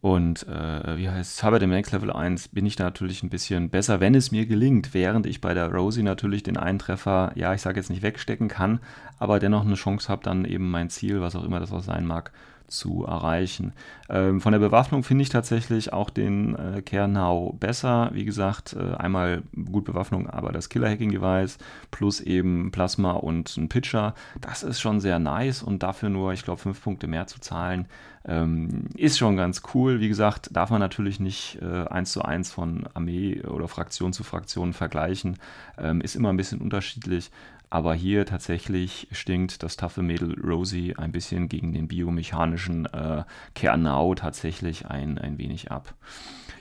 und 0.00 0.46
äh, 0.46 0.96
wie 0.96 1.08
heißt 1.08 1.42
es, 1.42 1.50
bei 1.50 1.58
dem 1.58 1.70
Next 1.70 1.92
Level 1.92 2.12
1 2.12 2.48
bin 2.48 2.66
ich 2.66 2.76
da 2.76 2.84
natürlich 2.84 3.24
ein 3.24 3.30
bisschen 3.30 3.68
besser, 3.68 3.98
wenn 3.98 4.14
es 4.14 4.30
mir 4.30 4.46
gelingt, 4.46 4.94
während 4.94 5.26
ich 5.26 5.40
bei 5.40 5.54
der 5.54 5.72
Rosie 5.72 6.04
natürlich 6.04 6.44
den 6.44 6.56
einen 6.56 6.78
Treffer, 6.78 7.32
ja, 7.34 7.52
ich 7.52 7.62
sage 7.62 7.80
jetzt 7.80 7.90
nicht 7.90 8.02
wegstecken 8.02 8.46
kann, 8.46 8.78
aber 9.18 9.40
dennoch 9.40 9.64
eine 9.64 9.74
Chance 9.74 10.08
habe, 10.08 10.22
dann 10.22 10.44
eben 10.44 10.70
mein 10.70 10.88
Ziel, 10.88 11.20
was 11.20 11.34
auch 11.34 11.44
immer 11.44 11.58
das 11.58 11.72
auch 11.72 11.82
sein 11.82 12.06
mag, 12.06 12.30
zu 12.68 13.04
erreichen. 13.04 13.72
Ähm, 14.08 14.40
von 14.40 14.52
der 14.52 14.60
Bewaffnung 14.60 15.02
finde 15.02 15.22
ich 15.22 15.28
tatsächlich 15.28 15.92
auch 15.92 16.10
den 16.10 16.54
äh, 16.54 16.82
Kernau 16.82 17.54
besser. 17.58 18.10
Wie 18.12 18.24
gesagt, 18.24 18.74
äh, 18.74 18.94
einmal 18.94 19.42
gut 19.70 19.84
Bewaffnung, 19.84 20.28
aber 20.28 20.52
das 20.52 20.68
Killer-Hacking-Device 20.68 21.58
plus 21.90 22.20
eben 22.20 22.70
Plasma 22.70 23.12
und 23.12 23.56
ein 23.56 23.68
Pitcher, 23.68 24.14
das 24.40 24.62
ist 24.62 24.80
schon 24.80 25.00
sehr 25.00 25.18
nice 25.18 25.62
und 25.62 25.82
dafür 25.82 26.08
nur, 26.08 26.32
ich 26.32 26.44
glaube, 26.44 26.60
fünf 26.60 26.82
Punkte 26.82 27.06
mehr 27.06 27.26
zu 27.26 27.40
zahlen, 27.40 27.86
ähm, 28.26 28.84
ist 28.94 29.18
schon 29.18 29.36
ganz 29.36 29.62
cool. 29.74 30.00
Wie 30.00 30.08
gesagt, 30.08 30.50
darf 30.52 30.70
man 30.70 30.80
natürlich 30.80 31.18
nicht 31.18 31.58
äh, 31.62 31.88
eins 31.88 32.12
zu 32.12 32.22
eins 32.22 32.52
von 32.52 32.86
Armee 32.94 33.40
oder 33.42 33.68
Fraktion 33.68 34.12
zu 34.12 34.22
Fraktion 34.22 34.74
vergleichen. 34.74 35.38
Ähm, 35.78 36.00
ist 36.02 36.14
immer 36.14 36.28
ein 36.28 36.36
bisschen 36.36 36.60
unterschiedlich. 36.60 37.30
Aber 37.70 37.94
hier 37.94 38.24
tatsächlich 38.24 39.08
stinkt 39.12 39.62
das 39.62 39.76
taffe 39.76 40.02
Mädel 40.02 40.40
Rosie 40.40 40.94
ein 40.96 41.12
bisschen 41.12 41.48
gegen 41.48 41.72
den 41.72 41.88
biomechanischen 41.88 42.86
äh, 42.86 43.24
Kernau 43.54 44.14
tatsächlich 44.14 44.86
ein, 44.86 45.18
ein 45.18 45.38
wenig 45.38 45.70
ab. 45.70 45.94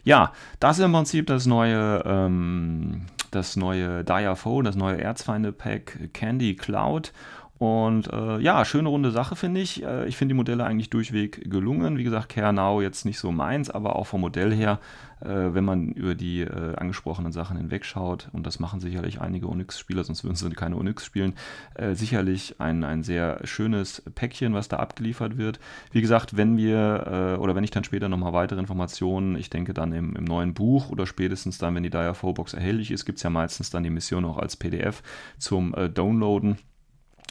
Ja, 0.03 0.31
das 0.59 0.79
ist 0.79 0.85
im 0.85 0.91
Prinzip 0.91 1.27
das 1.27 1.45
neue, 1.45 2.03
ähm, 2.05 3.07
das 3.31 3.55
neue 3.55 4.03
Diafo, 4.03 4.61
das 4.61 4.75
neue 4.75 5.01
Erzfeinde-Pack 5.01 6.13
Candy 6.13 6.55
Cloud. 6.55 7.13
Und 7.57 8.11
äh, 8.13 8.39
ja, 8.39 8.63
schöne 8.65 8.89
runde 8.89 9.11
Sache 9.11 9.35
finde 9.35 9.61
ich. 9.61 9.83
Äh, 9.83 10.07
ich 10.07 10.15
finde 10.15 10.33
die 10.33 10.37
Modelle 10.37 10.63
eigentlich 10.63 10.89
durchweg 10.89 11.49
gelungen. 11.49 11.97
Wie 11.97 12.03
gesagt, 12.03 12.29
Kernau 12.29 12.81
jetzt 12.81 13.05
nicht 13.05 13.17
so 13.17 13.31
meins, 13.31 13.69
aber 13.69 13.95
auch 13.95 14.05
vom 14.05 14.21
Modell 14.21 14.53
her, 14.53 14.79
äh, 15.21 15.27
wenn 15.27 15.65
man 15.65 15.89
über 15.89 16.13
die 16.13 16.41
äh, 16.41 16.75
angesprochenen 16.75 17.31
Sachen 17.31 17.57
hinwegschaut, 17.57 18.29
und 18.31 18.45
das 18.45 18.59
machen 18.59 18.79
sicherlich 18.79 19.21
einige 19.21 19.49
Onyx-Spieler, 19.49 20.03
sonst 20.03 20.23
würden 20.23 20.35
sie 20.35 20.49
keine 20.51 20.77
Onyx 20.77 21.03
spielen, 21.03 21.33
äh, 21.73 21.95
sicherlich 21.95 22.61
ein, 22.61 22.83
ein 22.83 23.01
sehr 23.01 23.39
schönes 23.43 24.03
Päckchen, 24.13 24.53
was 24.53 24.67
da 24.67 24.77
abgeliefert 24.77 25.37
wird. 25.37 25.59
Wie 25.91 26.01
gesagt, 26.01 26.37
wenn 26.37 26.57
wir, 26.57 27.37
äh, 27.37 27.41
oder 27.41 27.55
wenn 27.55 27.63
ich 27.63 27.71
dann 27.71 27.83
später 27.83 28.07
nochmal 28.07 28.33
weitere 28.33 28.59
Informationen, 28.59 29.35
ich 29.35 29.49
denke 29.49 29.73
dann 29.73 29.93
im, 29.93 30.15
im 30.15 30.25
neuen 30.25 30.53
Buch 30.53 30.91
oder 30.91 31.07
spätestens 31.07 31.57
dann, 31.57 31.73
wenn 31.73 31.83
die 31.83 31.89
Dire 31.89 32.13
4 32.13 32.33
Box 32.33 32.53
erhältlich 32.53 32.91
ist, 32.91 33.05
gibt 33.05 33.17
es 33.17 33.23
ja 33.23 33.31
meistens 33.31 33.71
dann 33.71 33.83
die 33.83 33.89
Mission 33.89 34.25
auch 34.25 34.37
als 34.37 34.55
PDF 34.55 35.01
zum 35.39 35.73
Downloaden. 35.93 36.57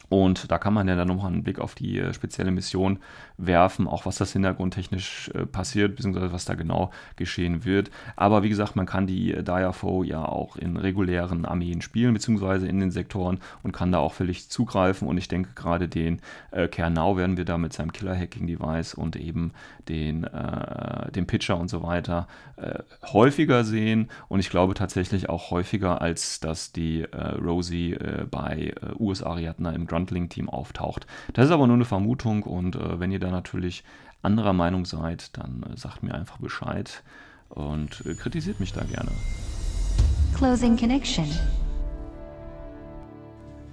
Und 0.08 0.50
da 0.50 0.58
kann 0.58 0.74
man 0.74 0.86
ja 0.86 0.94
dann 0.94 1.08
nochmal 1.08 1.32
einen 1.32 1.42
Blick 1.42 1.58
auf 1.58 1.74
die 1.74 1.98
äh, 1.98 2.14
spezielle 2.14 2.50
Mission 2.50 2.98
werfen, 3.38 3.88
auch 3.88 4.06
was 4.06 4.16
das 4.16 4.32
hintergrundtechnisch 4.32 5.30
äh, 5.34 5.46
passiert, 5.46 5.96
beziehungsweise 5.96 6.32
was 6.32 6.44
da 6.44 6.54
genau 6.54 6.90
geschehen 7.16 7.64
wird. 7.64 7.90
Aber 8.14 8.42
wie 8.42 8.48
gesagt, 8.48 8.76
man 8.76 8.86
kann 8.86 9.06
die 9.06 9.34
äh, 9.34 9.42
Diafo 9.42 10.04
ja 10.04 10.24
auch 10.24 10.56
in 10.56 10.76
regulären 10.76 11.44
Armeen 11.44 11.82
spielen, 11.82 12.14
beziehungsweise 12.14 12.68
in 12.68 12.78
den 12.78 12.90
Sektoren 12.90 13.40
und 13.62 13.72
kann 13.72 13.92
da 13.92 13.98
auch 13.98 14.12
völlig 14.12 14.48
zugreifen. 14.48 15.08
Und 15.08 15.18
ich 15.18 15.28
denke, 15.28 15.50
gerade 15.54 15.88
den 15.88 16.20
äh, 16.52 16.68
Kernau 16.68 17.16
werden 17.16 17.36
wir 17.36 17.44
da 17.44 17.58
mit 17.58 17.72
seinem 17.72 17.92
Killer-Hacking-Device 17.92 18.94
und 18.94 19.16
eben 19.16 19.52
den, 19.88 20.24
äh, 20.24 21.10
den 21.12 21.26
Pitcher 21.26 21.58
und 21.58 21.68
so 21.68 21.82
weiter 21.82 22.28
häufiger 23.12 23.64
sehen. 23.64 24.08
Und 24.28 24.40
ich 24.40 24.48
glaube 24.48 24.72
tatsächlich 24.72 25.28
auch 25.28 25.50
häufiger, 25.50 26.00
als 26.00 26.40
dass 26.40 26.72
die 26.72 27.02
Rosie 27.02 27.98
bei 28.30 28.72
US-Ariadna 28.98 29.72
im 29.72 29.86
Grand 29.86 29.95
Grundling-Team 29.96 30.50
auftaucht. 30.50 31.06
Das 31.32 31.46
ist 31.46 31.50
aber 31.50 31.66
nur 31.66 31.76
eine 31.76 31.86
Vermutung 31.86 32.42
und 32.42 32.76
äh, 32.76 33.00
wenn 33.00 33.10
ihr 33.10 33.18
da 33.18 33.30
natürlich 33.30 33.82
anderer 34.22 34.52
Meinung 34.52 34.84
seid, 34.84 35.36
dann 35.38 35.62
äh, 35.62 35.76
sagt 35.76 36.02
mir 36.02 36.14
einfach 36.14 36.36
Bescheid 36.36 37.02
und 37.48 38.04
äh, 38.04 38.14
kritisiert 38.14 38.60
mich 38.60 38.72
da 38.72 38.84
gerne. 38.84 39.10
Closing 40.36 40.76
Connection. 40.76 41.26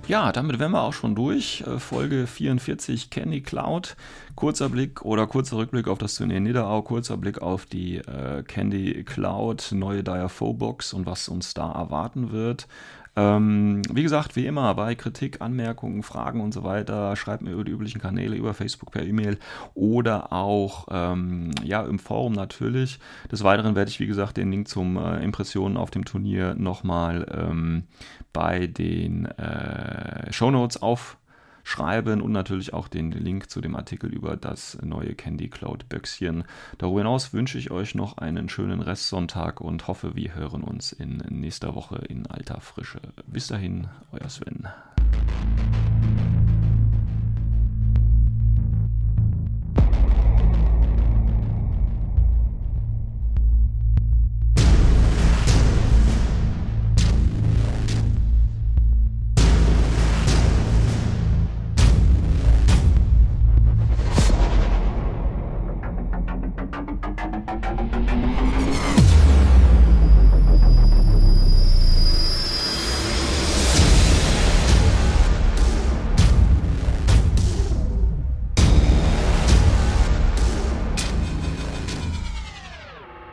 Ja, 0.08 0.34
damit 0.34 0.60
wären 0.60 0.72
wir 0.72 0.82
auch 0.82 0.94
schon 0.94 1.16
durch. 1.16 1.64
Äh, 1.68 1.80
Folge 1.80 2.26
44 2.26 3.10
Candy 3.10 3.42
Cloud. 3.42 3.98
Kurzer 4.36 4.70
Blick 4.70 5.04
oder 5.04 5.28
kurzer 5.28 5.58
Rückblick 5.58 5.88
auf 5.88 5.98
das 5.98 6.16
Turnier 6.16 6.40
Niederau, 6.40 6.82
kurzer 6.82 7.18
Blick 7.18 7.42
auf 7.42 7.66
die 7.66 7.98
äh, 7.98 8.44
Candy 8.44 9.04
Cloud 9.04 9.72
neue 9.72 10.04
Dire 10.04 10.30
Box 10.54 10.94
und 10.94 11.06
was 11.06 11.28
uns 11.28 11.54
da 11.54 11.72
erwarten 11.72 12.32
wird. 12.32 12.68
Ähm, 13.16 13.82
wie 13.92 14.02
gesagt, 14.02 14.36
wie 14.36 14.48
immer, 14.48 14.74
bei 14.74 14.96
Kritik, 14.96 15.42
Anmerkungen, 15.42 16.02
Fragen 16.02 16.42
und 16.42 16.54
so 16.54 16.64
weiter, 16.64 17.16
schreibt 17.16 17.44
mir 17.44 17.52
über 17.52 17.64
die 17.64 17.72
üblichen 17.72 18.02
Kanäle, 18.02 18.36
über 18.36 18.54
Facebook, 18.54 18.92
per 18.92 19.04
E-Mail 19.04 19.38
oder 19.76 20.34
auch 20.34 20.88
ähm, 20.90 21.52
ja, 21.64 21.84
im 21.84 22.00
Forum 22.00 22.34
natürlich. 22.34 23.00
Des 23.32 23.44
Weiteren 23.44 23.76
werde 23.76 23.92
ich, 23.92 24.00
wie 24.00 24.08
gesagt, 24.08 24.38
den 24.38 24.52
Link 24.52 24.68
zum 24.68 24.98
äh, 24.98 25.24
Impressionen 25.24 25.78
auf 25.78 25.92
dem 25.92 26.06
Turnier 26.06 26.56
nochmal 26.56 27.28
ähm, 27.32 27.84
bei 28.32 28.66
den 28.66 29.26
äh, 29.26 30.32
Shownotes 30.34 30.82
auf 30.82 31.18
schreiben 31.64 32.22
und 32.22 32.32
natürlich 32.32 32.74
auch 32.74 32.88
den 32.88 33.12
Link 33.12 33.50
zu 33.50 33.62
dem 33.62 33.76
Artikel 33.76 34.14
über 34.14 34.38
das 34.38 34.78
neue 34.82 35.16
Candy 35.16 35.50
Cloud 35.50 35.90
Böckschen. 35.90 36.44
Darüber 36.78 37.00
hinaus 37.00 37.34
wünsche 37.34 37.58
ich 37.58 37.72
euch 37.72 37.96
noch 37.96 38.18
einen 38.18 38.50
schönen 38.50 38.82
Restsonntag 38.82 39.62
und 39.62 39.88
hoffe, 39.88 40.16
wir 40.16 40.36
hören 40.36 40.64
uns 40.64 40.92
in 40.92 41.18
nächster 41.30 41.76
Woche 41.76 41.98
in 42.08 42.28
alter 42.28 42.60
Frische. 42.60 43.02
Bis 43.26 43.48
dahin, 43.48 43.88
euer 44.12 44.30
Sven. 44.30 44.68